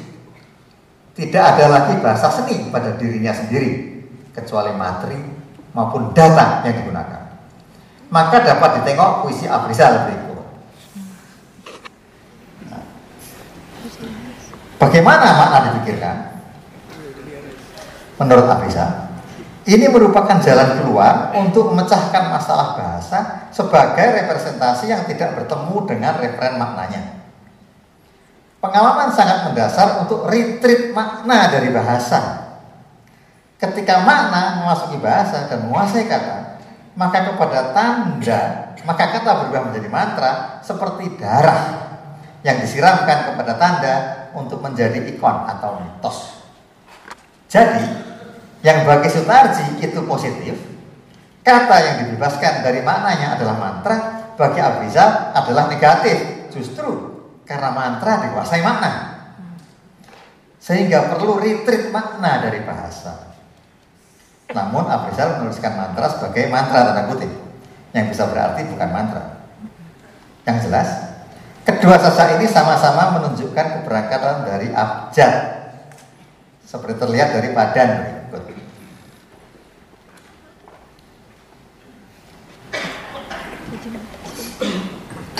[1.14, 4.02] Tidak ada lagi bahasa seni pada dirinya sendiri
[4.32, 5.20] kecuali materi
[5.76, 7.44] maupun data yang digunakan.
[8.08, 10.48] Maka dapat ditengok puisi Afrizal berikut.
[14.80, 16.40] Bagaimana makna dipikirkan?
[18.16, 19.03] Menurut Afrizal,
[19.64, 26.60] ini merupakan jalan keluar untuk memecahkan masalah bahasa sebagai representasi yang tidak bertemu dengan referen
[26.60, 27.24] maknanya.
[28.60, 32.44] Pengalaman sangat mendasar untuk retreat makna dari bahasa.
[33.56, 36.60] Ketika makna memasuki bahasa dan menguasai kata,
[37.00, 38.42] maka kepada tanda,
[38.84, 41.92] maka kata berubah menjadi mantra seperti darah
[42.44, 43.96] yang disiramkan kepada tanda
[44.36, 46.44] untuk menjadi ikon atau mitos.
[47.48, 48.13] Jadi,
[48.64, 50.56] yang bagi Sutarji itu positif,
[51.44, 53.96] kata yang dibebaskan dari maknanya adalah mantra,
[54.40, 56.48] bagi Abrizal adalah negatif.
[56.56, 56.88] Justru
[57.44, 58.92] karena mantra dikuasai makna.
[60.64, 63.36] Sehingga perlu retreat makna dari bahasa.
[64.56, 67.32] Namun Abrizal menuliskan mantra sebagai mantra tanda kutip,
[67.92, 69.44] yang bisa berarti bukan mantra.
[70.48, 70.90] Yang jelas,
[71.68, 75.36] kedua sasa ini sama-sama menunjukkan keberangkatan dari abjad.
[76.64, 78.23] Seperti terlihat dari padan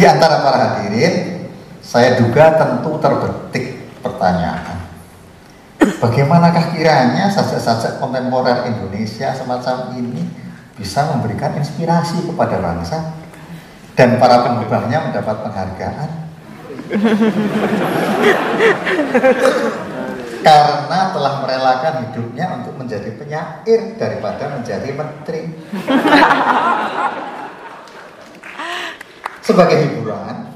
[0.04, 1.48] Di antara para hadirin,
[1.80, 4.84] saya duga tentu terbetik pertanyaan.
[5.80, 10.28] Bagaimanakah kiranya sajak-sajak kontemporer Indonesia semacam ini
[10.76, 13.16] bisa memberikan inspirasi kepada bangsa
[13.96, 16.10] dan para pengubahnya mendapat penghargaan?
[20.44, 25.48] Karena telah merelakan hidupnya untuk menjadi penyair daripada menjadi menteri
[29.44, 30.48] sebagai hiburan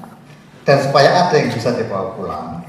[0.63, 2.63] dan supaya ada yang bisa dibawa pulang.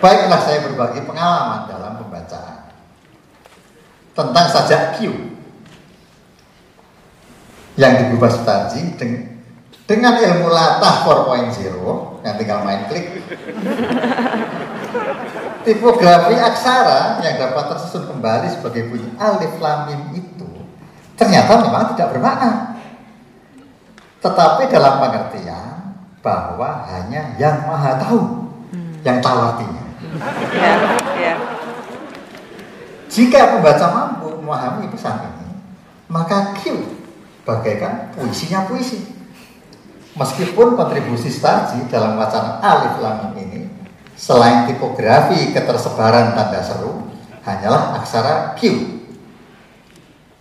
[0.00, 2.72] Baiklah saya berbagi pengalaman dalam pembacaan
[4.16, 5.12] tentang sajak Q
[7.76, 8.96] yang diubah Sutarji
[9.84, 13.24] dengan ilmu latah 4.0 yang tinggal main klik
[15.64, 20.48] tipografi aksara yang dapat tersusun kembali sebagai bunyi alif lam itu
[21.16, 22.79] ternyata memang tidak bermakna
[24.20, 28.20] tetapi dalam pengertian bahwa hanya yang maha tahu
[28.72, 29.00] hmm.
[29.00, 29.84] yang tahu artinya.
[30.52, 30.74] Ya,
[31.16, 31.34] ya.
[33.10, 35.48] Jika pembaca mampu memahami pesan ini,
[36.06, 36.84] maka Q
[37.42, 39.02] bagaikan puisinya puisi.
[40.14, 43.70] Meskipun kontribusi Starji dalam wacana alif lam ini
[44.18, 47.08] selain tipografi ketersebaran tanda seru
[47.46, 48.84] hanyalah aksara Q.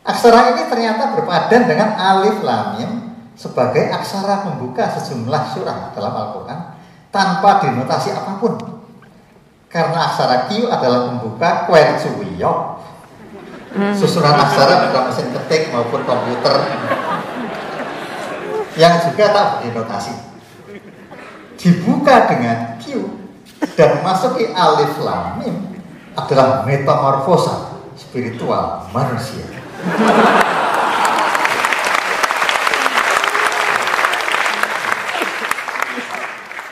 [0.04, 2.82] Aksara ini ternyata berpadan dengan alif lam
[3.40, 6.60] sebagai aksara pembuka sejumlah surah dalam Al-Quran
[7.08, 8.60] tanpa dinotasi apa pun.
[9.72, 12.84] Karena aksara Q adalah pembuka kuen suwiyo.
[13.72, 13.96] Hmm.
[13.96, 16.58] Susunan aksara pada mesin ketik maupun komputer
[18.76, 20.28] yang juga tak dinotasi.
[21.60, 23.04] dibuka dengan Q
[23.76, 25.56] dan memasuki alif lam mim
[26.16, 29.44] adalah metamorfosa spiritual manusia.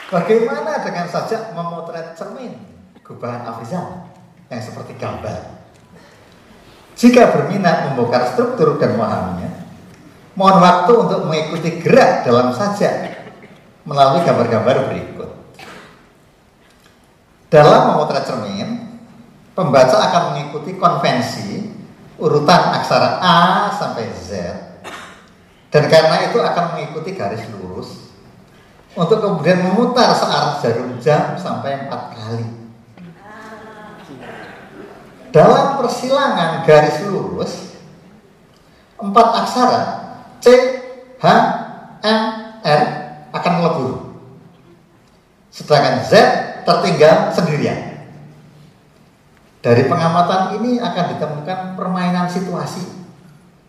[0.07, 2.55] Bagaimana dengan saja memotret cermin
[3.03, 4.07] gubahan Afrizal
[4.47, 5.59] yang seperti gambar?
[6.95, 9.67] Jika berminat membongkar struktur dan memahaminya,
[10.39, 13.19] mohon waktu untuk mengikuti gerak dalam saja
[13.83, 15.29] melalui gambar-gambar berikut.
[17.51, 18.97] Dalam memotret cermin,
[19.59, 21.67] pembaca akan mengikuti konvensi
[22.15, 23.39] urutan aksara A
[23.75, 24.29] sampai Z
[25.69, 28.06] dan karena itu akan mengikuti garis lurus
[28.97, 32.47] untuk kemudian memutar searah jarum jam sampai empat kali.
[35.29, 37.77] Dalam persilangan garis lurus,
[38.97, 39.81] empat aksara
[40.41, 40.47] C,
[41.21, 41.25] H,
[42.01, 42.21] M,
[42.65, 42.81] R
[43.37, 43.93] akan melebur.
[45.53, 46.13] Sedangkan Z
[46.65, 48.01] tertinggal sendirian.
[49.61, 52.81] Dari pengamatan ini akan ditemukan permainan situasi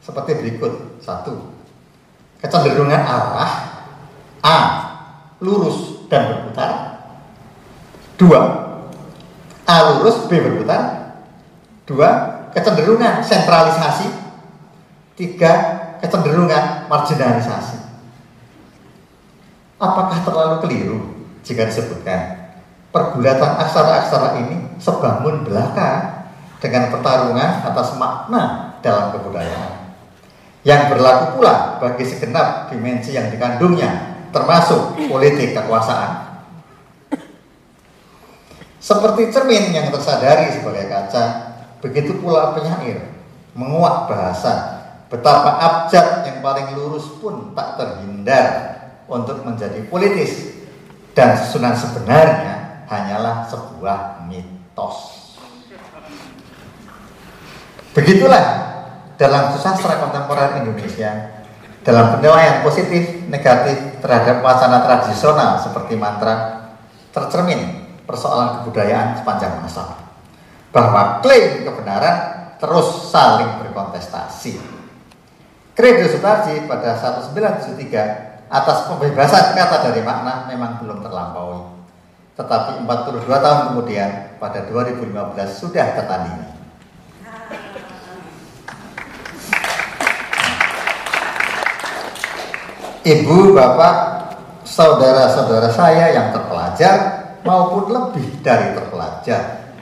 [0.00, 1.02] seperti berikut.
[1.04, 1.52] Satu,
[2.40, 3.52] kecenderungan arah
[4.40, 4.87] A
[5.38, 6.72] lurus dan berputar.
[8.18, 8.40] Dua,
[9.66, 11.14] A lurus, B berputar.
[11.86, 12.08] Dua,
[12.50, 14.10] kecenderungan sentralisasi.
[15.14, 15.52] Tiga,
[16.02, 17.78] kecenderungan marginalisasi.
[19.78, 20.98] Apakah terlalu keliru
[21.46, 22.50] jika disebutkan
[22.90, 26.18] pergulatan aksara-aksara ini sebangun belaka
[26.58, 29.78] dengan pertarungan atas makna dalam kebudayaan
[30.66, 36.28] yang berlaku pula bagi segenap dimensi yang dikandungnya termasuk politik kekuasaan.
[38.78, 41.24] Seperti cermin yang tersadari sebagai kaca,
[41.82, 43.10] begitu pula penyair
[43.58, 48.46] menguak bahasa betapa abjad yang paling lurus pun tak terhindar
[49.10, 50.62] untuk menjadi politis
[51.16, 55.26] dan susunan sebenarnya hanyalah sebuah mitos.
[57.96, 58.46] Begitulah
[59.18, 61.37] dalam sastra kontemporer Indonesia
[61.88, 66.68] dalam penilaian positif negatif terhadap wacana tradisional seperti mantra
[67.16, 69.96] tercermin persoalan kebudayaan sepanjang masa
[70.68, 72.16] bahwa klaim kebenaran
[72.60, 74.60] terus saling berkontestasi.
[75.72, 76.92] Kredo Sutarji pada
[77.32, 81.88] 1973 atas pembebasan kata dari makna memang belum terlampaui.
[82.36, 85.08] Tetapi 42 tahun kemudian pada 2015
[85.56, 86.57] sudah tertandingi.
[93.08, 93.94] Ibu, bapak,
[94.68, 96.96] saudara-saudara saya yang terpelajar
[97.42, 99.72] maupun lebih dari terpelajar.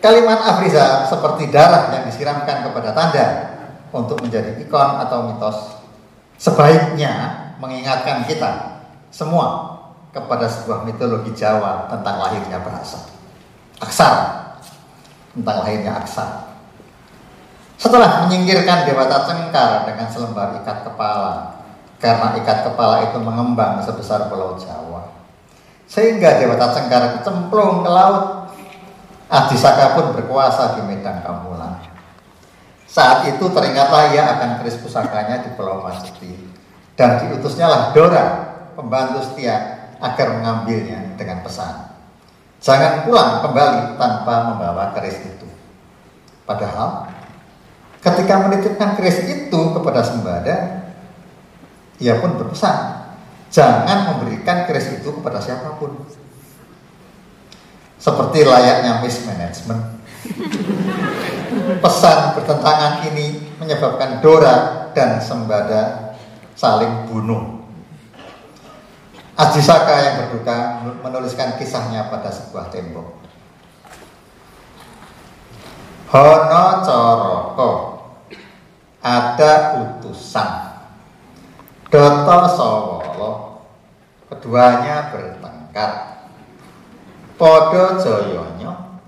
[0.00, 3.26] Kalimat Afriza seperti darah yang disiramkan kepada tanda
[3.92, 5.76] untuk menjadi ikon atau mitos
[6.40, 7.12] sebaiknya
[7.60, 8.80] mengingatkan kita
[9.12, 9.76] semua
[10.16, 13.12] kepada sebuah mitologi Jawa tentang lahirnya bahasa.
[13.76, 14.56] Aksara,
[15.36, 16.49] tentang lahirnya aksara.
[17.80, 21.64] Setelah menyingkirkan Dewata Cengkar dengan selembar ikat kepala,
[21.96, 25.08] karena ikat kepala itu mengembang sebesar pulau Jawa.
[25.88, 28.24] Sehingga Dewata Cengkar cemplung ke laut.
[29.30, 31.78] Adisaka pun berkuasa di medan Kamulan.
[32.90, 36.34] Saat itu teringatlah ia akan keris pusakanya di Pulau Majiti.
[36.98, 38.26] Dan diutusnya lah Dora,
[38.74, 41.94] pembantu setia, agar mengambilnya dengan pesan.
[42.58, 45.46] Jangan pulang kembali tanpa membawa keris itu.
[46.42, 47.06] Padahal
[48.00, 50.56] Ketika menitipkan keris itu kepada Sembada,
[52.00, 52.76] ia pun berpesan,
[53.52, 56.00] jangan memberikan keris itu kepada siapa pun.
[58.00, 60.00] Seperti layaknya mismanagement.
[61.84, 66.16] Pesan bertentangan ini menyebabkan Dora dan Sembada
[66.56, 67.60] saling bunuh.
[69.36, 70.56] Ajisaka yang berduka
[71.04, 73.19] menuliskan kisahnya pada sebuah tembok.
[76.10, 77.70] Hono Coroko
[78.98, 80.50] ada utusan.
[81.86, 83.30] Doto Sawolo
[84.26, 86.26] keduanya bertengkar.
[87.38, 88.98] Podo Joyonyo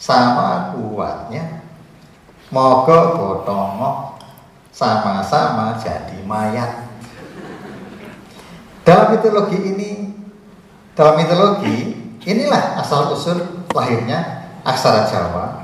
[0.00, 1.60] sama kuatnya.
[2.48, 4.16] Mogo Botongo
[4.72, 6.88] sama-sama jadi mayat.
[8.80, 9.90] Dalam mitologi ini
[10.96, 15.59] dalam mitologi inilah asal usul lahirnya aksara Jawa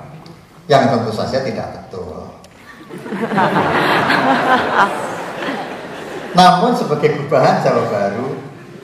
[0.67, 2.31] yang tentu saja tidak betul
[6.37, 8.37] Namun sebagai gubahan Jawa Baru,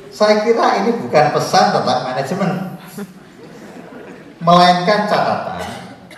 [0.09, 2.81] saya kira ini bukan pesan tentang manajemen,
[4.41, 5.69] melainkan catatan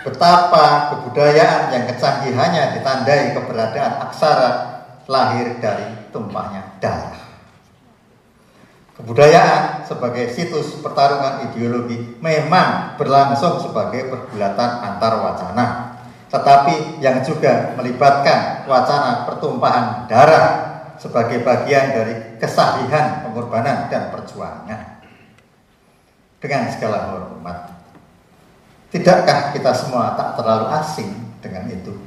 [0.05, 4.51] betapa kebudayaan yang kecanggihannya ditandai keberadaan aksara
[5.09, 7.24] lahir dari tumpahnya darah.
[8.95, 15.67] Kebudayaan sebagai situs pertarungan ideologi memang berlangsung sebagai pergulatan antar wacana,
[16.31, 20.49] tetapi yang juga melibatkan wacana pertumpahan darah
[21.03, 25.03] sebagai bagian dari kesahihan pengorbanan dan perjuangan.
[26.39, 27.75] Dengan segala hormat,
[28.95, 31.11] tidakkah kita semua tak terlalu asing
[31.43, 31.99] dengan itu?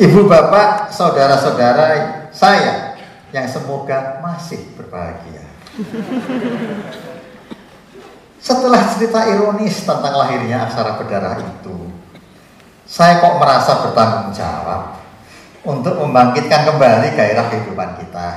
[0.00, 1.88] Ibu bapak, saudara-saudara
[2.32, 2.89] saya
[3.30, 5.46] yang semoga masih berbahagia.
[8.40, 11.76] Setelah cerita ironis tentang lahirnya aksara berdarah itu,
[12.88, 14.98] saya kok merasa bertanggung jawab
[15.62, 18.28] untuk membangkitkan kembali gairah kehidupan kita.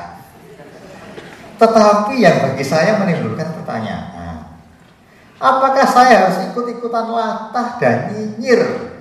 [1.57, 4.59] Tetapi yang bagi saya menimbulkan pertanyaan,
[5.39, 8.91] apakah saya harus ikut-ikutan latah dan nyinyir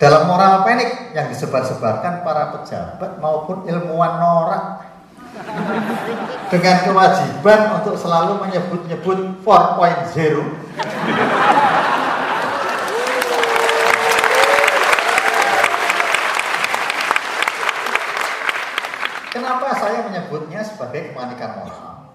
[0.00, 4.64] dalam moral panik yang disebar-sebarkan para pejabat maupun ilmuwan norak
[6.46, 10.66] dengan kewajiban untuk selalu menyebut-nyebut 4.0
[19.36, 22.08] Kenapa saya menyebutnya sebagai kepanikan moral?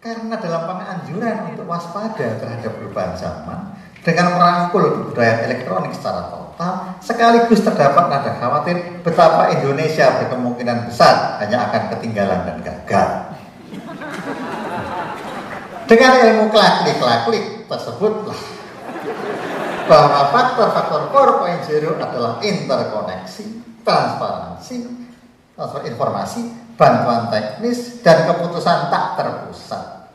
[0.00, 7.60] Karena dalam penganjuran untuk waspada terhadap perubahan zaman dengan merangkul kebudayaan elektronik secara total sekaligus
[7.60, 13.08] terdapat nada khawatir betapa Indonesia berkemungkinan besar hanya akan ketinggalan dan gagal.
[15.84, 18.40] Dengan ilmu klaklik-klaklik tersebutlah
[19.84, 23.44] bahwa faktor-faktor 4.0 adalah interkoneksi,
[23.84, 24.76] transparansi,
[25.52, 26.40] transfer informasi,
[26.80, 30.08] bantuan teknis, dan keputusan tak terpusat.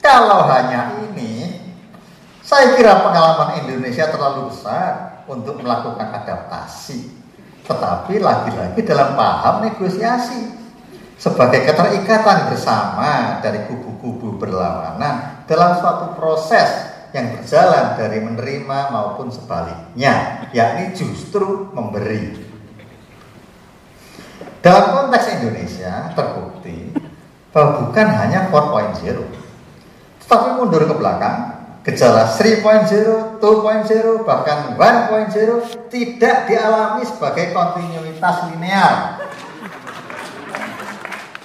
[0.00, 1.60] Kalau hanya ini,
[2.40, 7.06] saya kira pengalaman Indonesia terlalu besar untuk melakukan adaptasi,
[7.62, 10.58] tetapi lagi-lagi dalam paham negosiasi.
[11.20, 16.66] Sebagai keterikatan bersama dari kubu-kubu berlawanan dalam suatu proses
[17.12, 22.40] yang berjalan dari menerima maupun sebaliknya, yakni justru memberi.
[24.64, 26.96] Dalam konteks Indonesia terbukti
[27.52, 29.20] bahwa bukan hanya 4.0,
[30.24, 39.16] tetapi mundur ke belakang Gejala 3.0, 2.0, bahkan 1.0 tidak dialami sebagai kontinuitas linear.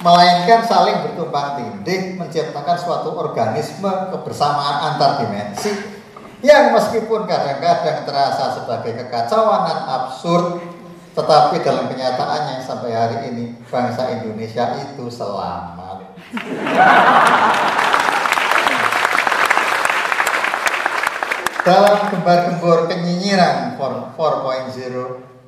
[0.04, 5.72] Melainkan saling bertumpang tindih menciptakan suatu organisme kebersamaan antar dimensi
[6.44, 10.62] yang meskipun kadang-kadang terasa sebagai kekacauan dan absurd,
[11.16, 16.12] tetapi dalam kenyataannya sampai hari ini bangsa Indonesia itu selamat.
[21.66, 24.14] Dalam gembar-gembor kenyinyiran 4.0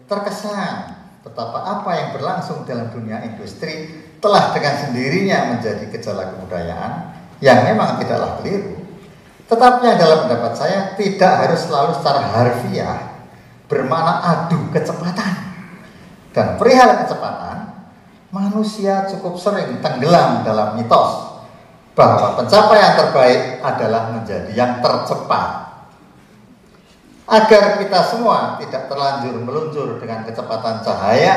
[0.09, 7.69] terkesan betapa apa yang berlangsung dalam dunia industri telah dengan sendirinya menjadi gejala kebudayaan yang
[7.69, 8.81] memang tidaklah keliru.
[9.45, 12.97] Tetapi yang dalam pendapat saya tidak harus selalu secara harfiah
[13.69, 15.33] bermakna adu kecepatan.
[16.33, 17.77] Dan perihal kecepatan,
[18.33, 21.45] manusia cukup sering tenggelam dalam mitos
[21.93, 25.66] bahwa pencapaian terbaik adalah menjadi yang tercepat
[27.27, 31.33] agar kita semua tidak terlanjur meluncur dengan kecepatan cahaya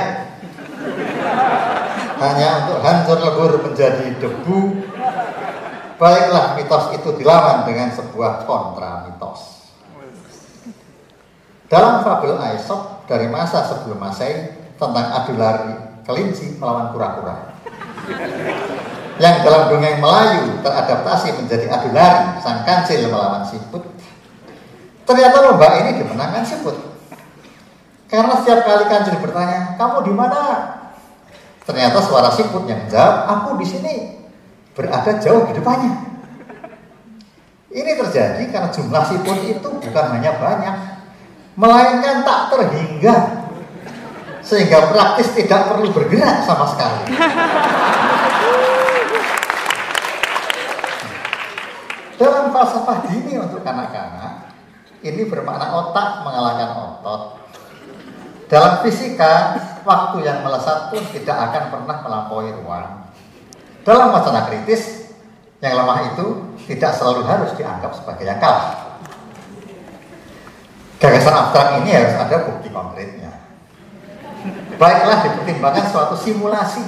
[2.20, 4.86] hanya untuk hancur lebur menjadi debu
[5.99, 9.61] baiklah mitos itu dilawan dengan sebuah kontra mitos
[11.70, 15.70] dalam fabel Aesop dari masa sebelum Masehi tentang adu lari
[16.03, 17.55] kelinci melawan kura-kura.
[19.22, 23.86] Yang dalam dongeng Melayu teradaptasi menjadi adu lari sang kancil melawan siput
[25.11, 26.79] Ternyata lomba ini dimenangkan siput.
[28.07, 30.71] Karena setiap kali kancil bertanya, kamu di mana?
[31.67, 34.23] Ternyata suara siput yang jawab, aku di sini.
[34.71, 36.15] Berada jauh di depannya.
[37.75, 40.79] Ini terjadi karena jumlah siput itu bukan hanya banyak,
[41.59, 43.15] melainkan tak terhingga.
[44.47, 47.11] Sehingga praktis tidak perlu bergerak sama sekali.
[52.23, 54.30] Dalam falsafah dini untuk anak-anak,
[55.01, 57.20] ini bermakna otak mengalahkan otot.
[58.51, 63.09] Dalam fisika, waktu yang melesat pun tidak akan pernah melampaui ruang.
[63.86, 65.09] Dalam wacana kritis,
[65.62, 66.26] yang lemah itu
[66.68, 68.98] tidak selalu harus dianggap sebagai yang kalah.
[71.01, 73.32] Gagasan abstrak ini harus ada bukti konkretnya.
[74.76, 76.84] Baiklah dipertimbangkan suatu simulasi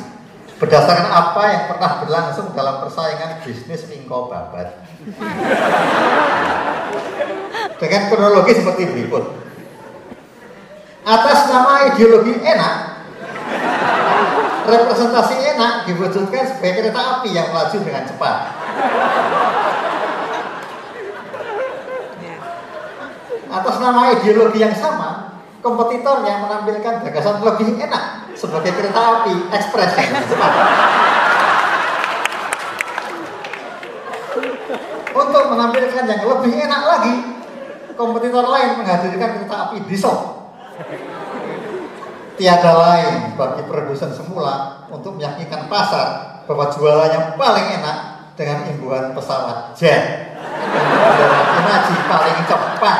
[0.61, 4.79] berdasarkan apa yang pernah berlangsung dalam persaingan bisnis Mingko Babat
[7.83, 9.25] dengan kronologi seperti berikut.
[11.03, 12.75] Atas nama ideologi enak,
[14.71, 18.37] representasi enak diwujudkan sebagai kereta api yang melaju dengan cepat.
[23.51, 29.91] Atas nama ideologi yang sama, kompetitor yang menampilkan gagasan lebih enak sebagai kereta api ekspres
[29.99, 30.53] yang cepat.
[35.13, 37.42] Untuk menampilkan yang lebih enak lagi,
[37.95, 40.17] kompetitor lain menghadirkan kereta api diesel
[42.37, 47.99] tiada lain bagi produsen semula untuk meyakinkan pasar bahwa jualannya paling enak
[48.35, 50.35] dengan imbuhan pesawat jet.
[51.63, 52.99] Imaji paling cepat.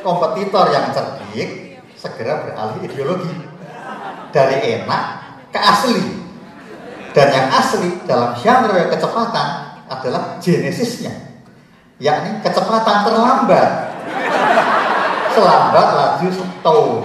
[0.00, 1.50] Kompetitor yang cerdik
[1.98, 3.34] segera beralih ideologi.
[4.30, 5.02] Dari enak
[5.50, 6.22] ke asli.
[7.10, 11.30] Dan yang asli dalam genre kecepatan adalah genesisnya
[12.00, 13.70] yakni kecepatan terlambat
[15.30, 17.02] selambat laju setahun.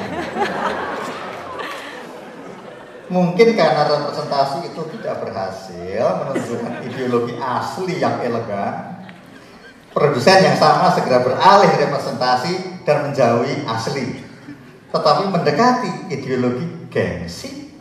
[3.05, 9.05] Mungkin karena representasi itu tidak berhasil menunjukkan ideologi asli yang elegan,
[9.93, 14.25] produsen yang sama segera beralih representasi dan menjauhi asli,
[14.89, 17.77] tetapi mendekati ideologi gengsi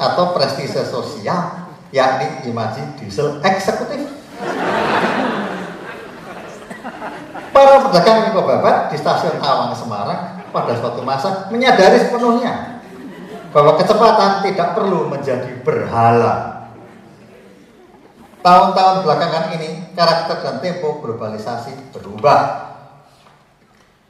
[0.00, 4.23] atau prestise sosial, yakni imaji diesel eksekutif.
[7.94, 12.82] Pedagang mie babat di stasiun Tawang Semarang pada suatu masa menyadari sepenuhnya
[13.54, 16.66] bahwa kecepatan tidak perlu menjadi berhala.
[18.42, 22.74] Tahun-tahun belakangan ini karakter dan tempo globalisasi berubah.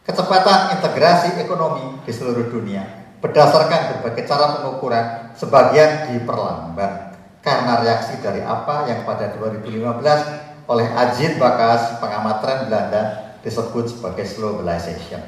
[0.08, 2.88] Kecepatan integrasi ekonomi di seluruh dunia
[3.20, 11.36] berdasarkan berbagai cara pengukuran sebagian diperlambat karena reaksi dari apa yang pada 2015 oleh Ajit
[11.36, 15.20] Bakas, pengamat tren Belanda, disebut sebagai globalization.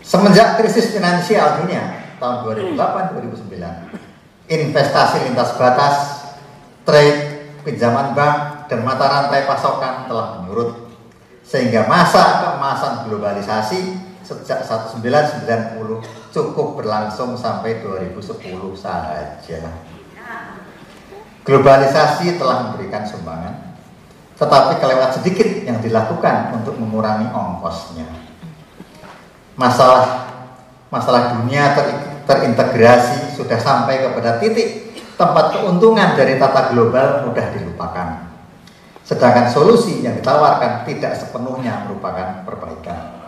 [0.00, 5.96] Semenjak krisis finansial dunia tahun 2008-2009, investasi lintas batas,
[6.88, 10.88] trade, pinjaman bank, dan mata rantai pasokan telah menurut
[11.44, 13.80] sehingga masa keemasan globalisasi
[14.24, 15.80] sejak 1990
[16.32, 18.40] cukup berlangsung sampai 2010
[18.76, 19.60] saja.
[21.44, 23.67] Globalisasi telah memberikan sumbangan
[24.38, 28.06] tetapi kelewat sedikit yang dilakukan untuk mengurangi ongkosnya.
[29.58, 30.30] Masalah
[30.94, 31.86] masalah dunia ter,
[32.24, 38.30] terintegrasi sudah sampai kepada titik tempat keuntungan dari tata global mudah dilupakan.
[39.02, 43.18] Sedangkan solusi yang ditawarkan tidak sepenuhnya merupakan perbaikan.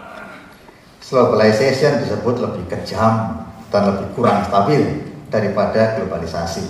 [1.02, 3.42] Globalization disebut lebih kejam
[3.74, 6.62] dan lebih kurang stabil daripada globalisasi.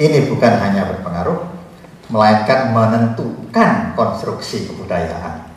[0.00, 1.53] Ini bukan hanya berpengaruh
[2.12, 5.48] melainkan menentukan konstruksi kebudayaan.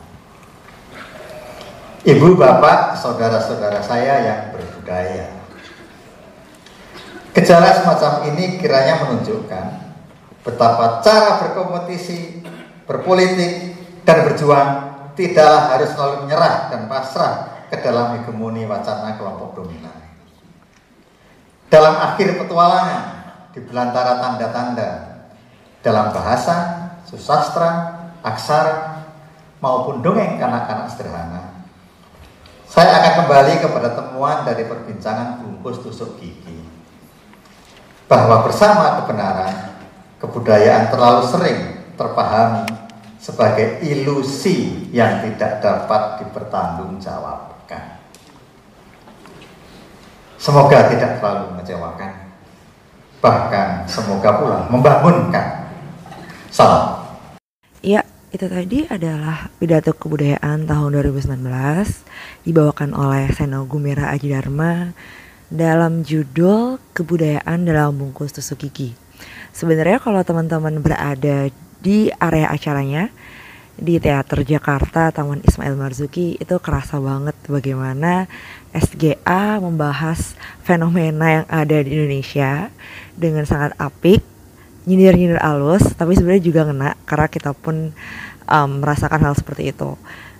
[2.08, 5.28] Ibu, bapak, saudara-saudara saya yang berbudaya.
[7.36, 9.66] Gejala semacam ini kiranya menunjukkan
[10.42, 12.40] betapa cara berkompetisi,
[12.88, 13.76] berpolitik,
[14.08, 14.70] dan berjuang
[15.12, 17.34] tidaklah harus selalu menyerah dan pasrah
[17.68, 19.92] ke dalam hegemoni wacana kelompok dominan.
[21.68, 23.04] Dalam akhir petualangan,
[23.52, 25.07] di belantara tanda-tanda
[25.88, 26.56] dalam bahasa,
[27.08, 29.08] susastra, aksara,
[29.64, 31.64] maupun dongeng kanak-kanak sederhana.
[32.68, 36.60] Saya akan kembali kepada temuan dari perbincangan bungkus tusuk gigi.
[38.04, 39.80] Bahwa bersama kebenaran,
[40.20, 41.60] kebudayaan terlalu sering
[41.96, 42.68] terpahami
[43.16, 47.96] sebagai ilusi yang tidak dapat dipertanggungjawabkan.
[50.36, 52.12] Semoga tidak terlalu mengecewakan,
[53.18, 55.57] bahkan semoga pula membangunkan
[56.48, 57.04] Salam.
[57.84, 61.44] Ya, itu tadi adalah pidato kebudayaan tahun 2019
[62.48, 64.96] dibawakan oleh Seno Gumira Aji Dharma
[65.52, 68.96] dalam judul Kebudayaan dalam Bungkus Tusuk Gigi.
[69.52, 71.52] Sebenarnya kalau teman-teman berada
[71.84, 73.12] di area acaranya
[73.78, 78.24] di Teater Jakarta Taman Ismail Marzuki itu kerasa banget bagaimana
[78.72, 80.32] SGA membahas
[80.64, 82.72] fenomena yang ada di Indonesia
[83.14, 84.37] dengan sangat apik
[84.88, 87.92] nyindir-nyindir alus tapi sebenarnya juga ngena karena kita pun
[88.48, 89.94] um, merasakan hal seperti itu.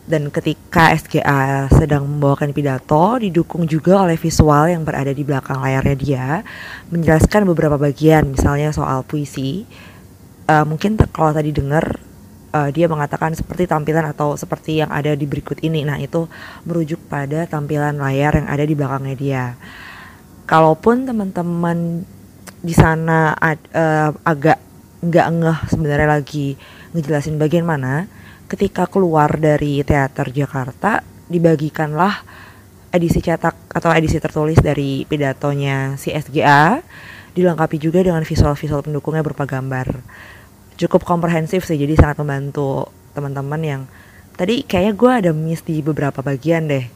[0.09, 5.97] Dan ketika SGA sedang membawakan pidato didukung juga oleh visual yang berada di belakang layarnya
[6.01, 6.27] dia
[6.89, 9.69] menjelaskan beberapa bagian misalnya soal puisi.
[10.49, 12.01] Uh, mungkin kalau tadi dengar
[12.57, 15.85] uh, dia mengatakan seperti tampilan atau seperti yang ada di berikut ini.
[15.85, 16.25] Nah itu
[16.65, 19.45] merujuk pada tampilan layar yang ada di belakangnya dia.
[20.49, 22.09] Kalaupun teman-teman
[22.59, 24.59] di sana uh, agak
[24.99, 26.59] nggak ngeh sebenarnya lagi
[26.91, 28.11] ngejelasin bagian mana
[28.51, 32.25] ketika keluar dari teater Jakarta dibagikanlah
[32.91, 36.81] edisi cetak atau edisi tertulis dari pidatonya si SGA
[37.39, 40.03] dilengkapi juga dengan visual-visual pendukungnya berupa gambar.
[40.75, 43.83] Cukup komprehensif sih, jadi sangat membantu teman-teman yang
[44.35, 46.87] tadi kayaknya gue ada miss di beberapa bagian deh.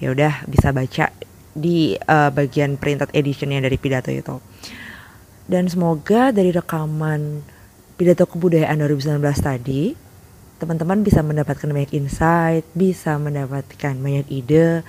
[0.00, 1.12] Ya udah bisa baca
[1.52, 4.40] di uh, bagian printed editionnya dari pidato itu.
[5.52, 7.44] Dan semoga dari rekaman
[8.00, 9.92] pidato kebudayaan 2019 tadi,
[10.56, 14.80] teman-teman bisa mendapatkan banyak insight, bisa mendapatkan banyak ide,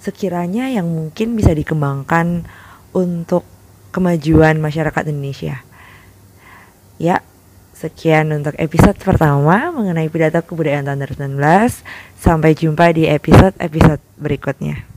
[0.00, 2.48] sekiranya yang mungkin bisa dikembangkan
[2.96, 3.44] untuk
[3.92, 5.60] kemajuan masyarakat Indonesia.
[6.96, 7.20] Ya,
[7.76, 11.84] sekian untuk episode pertama mengenai pidato kebudayaan tahun 2019.
[12.16, 14.95] Sampai jumpa di episode-episode berikutnya.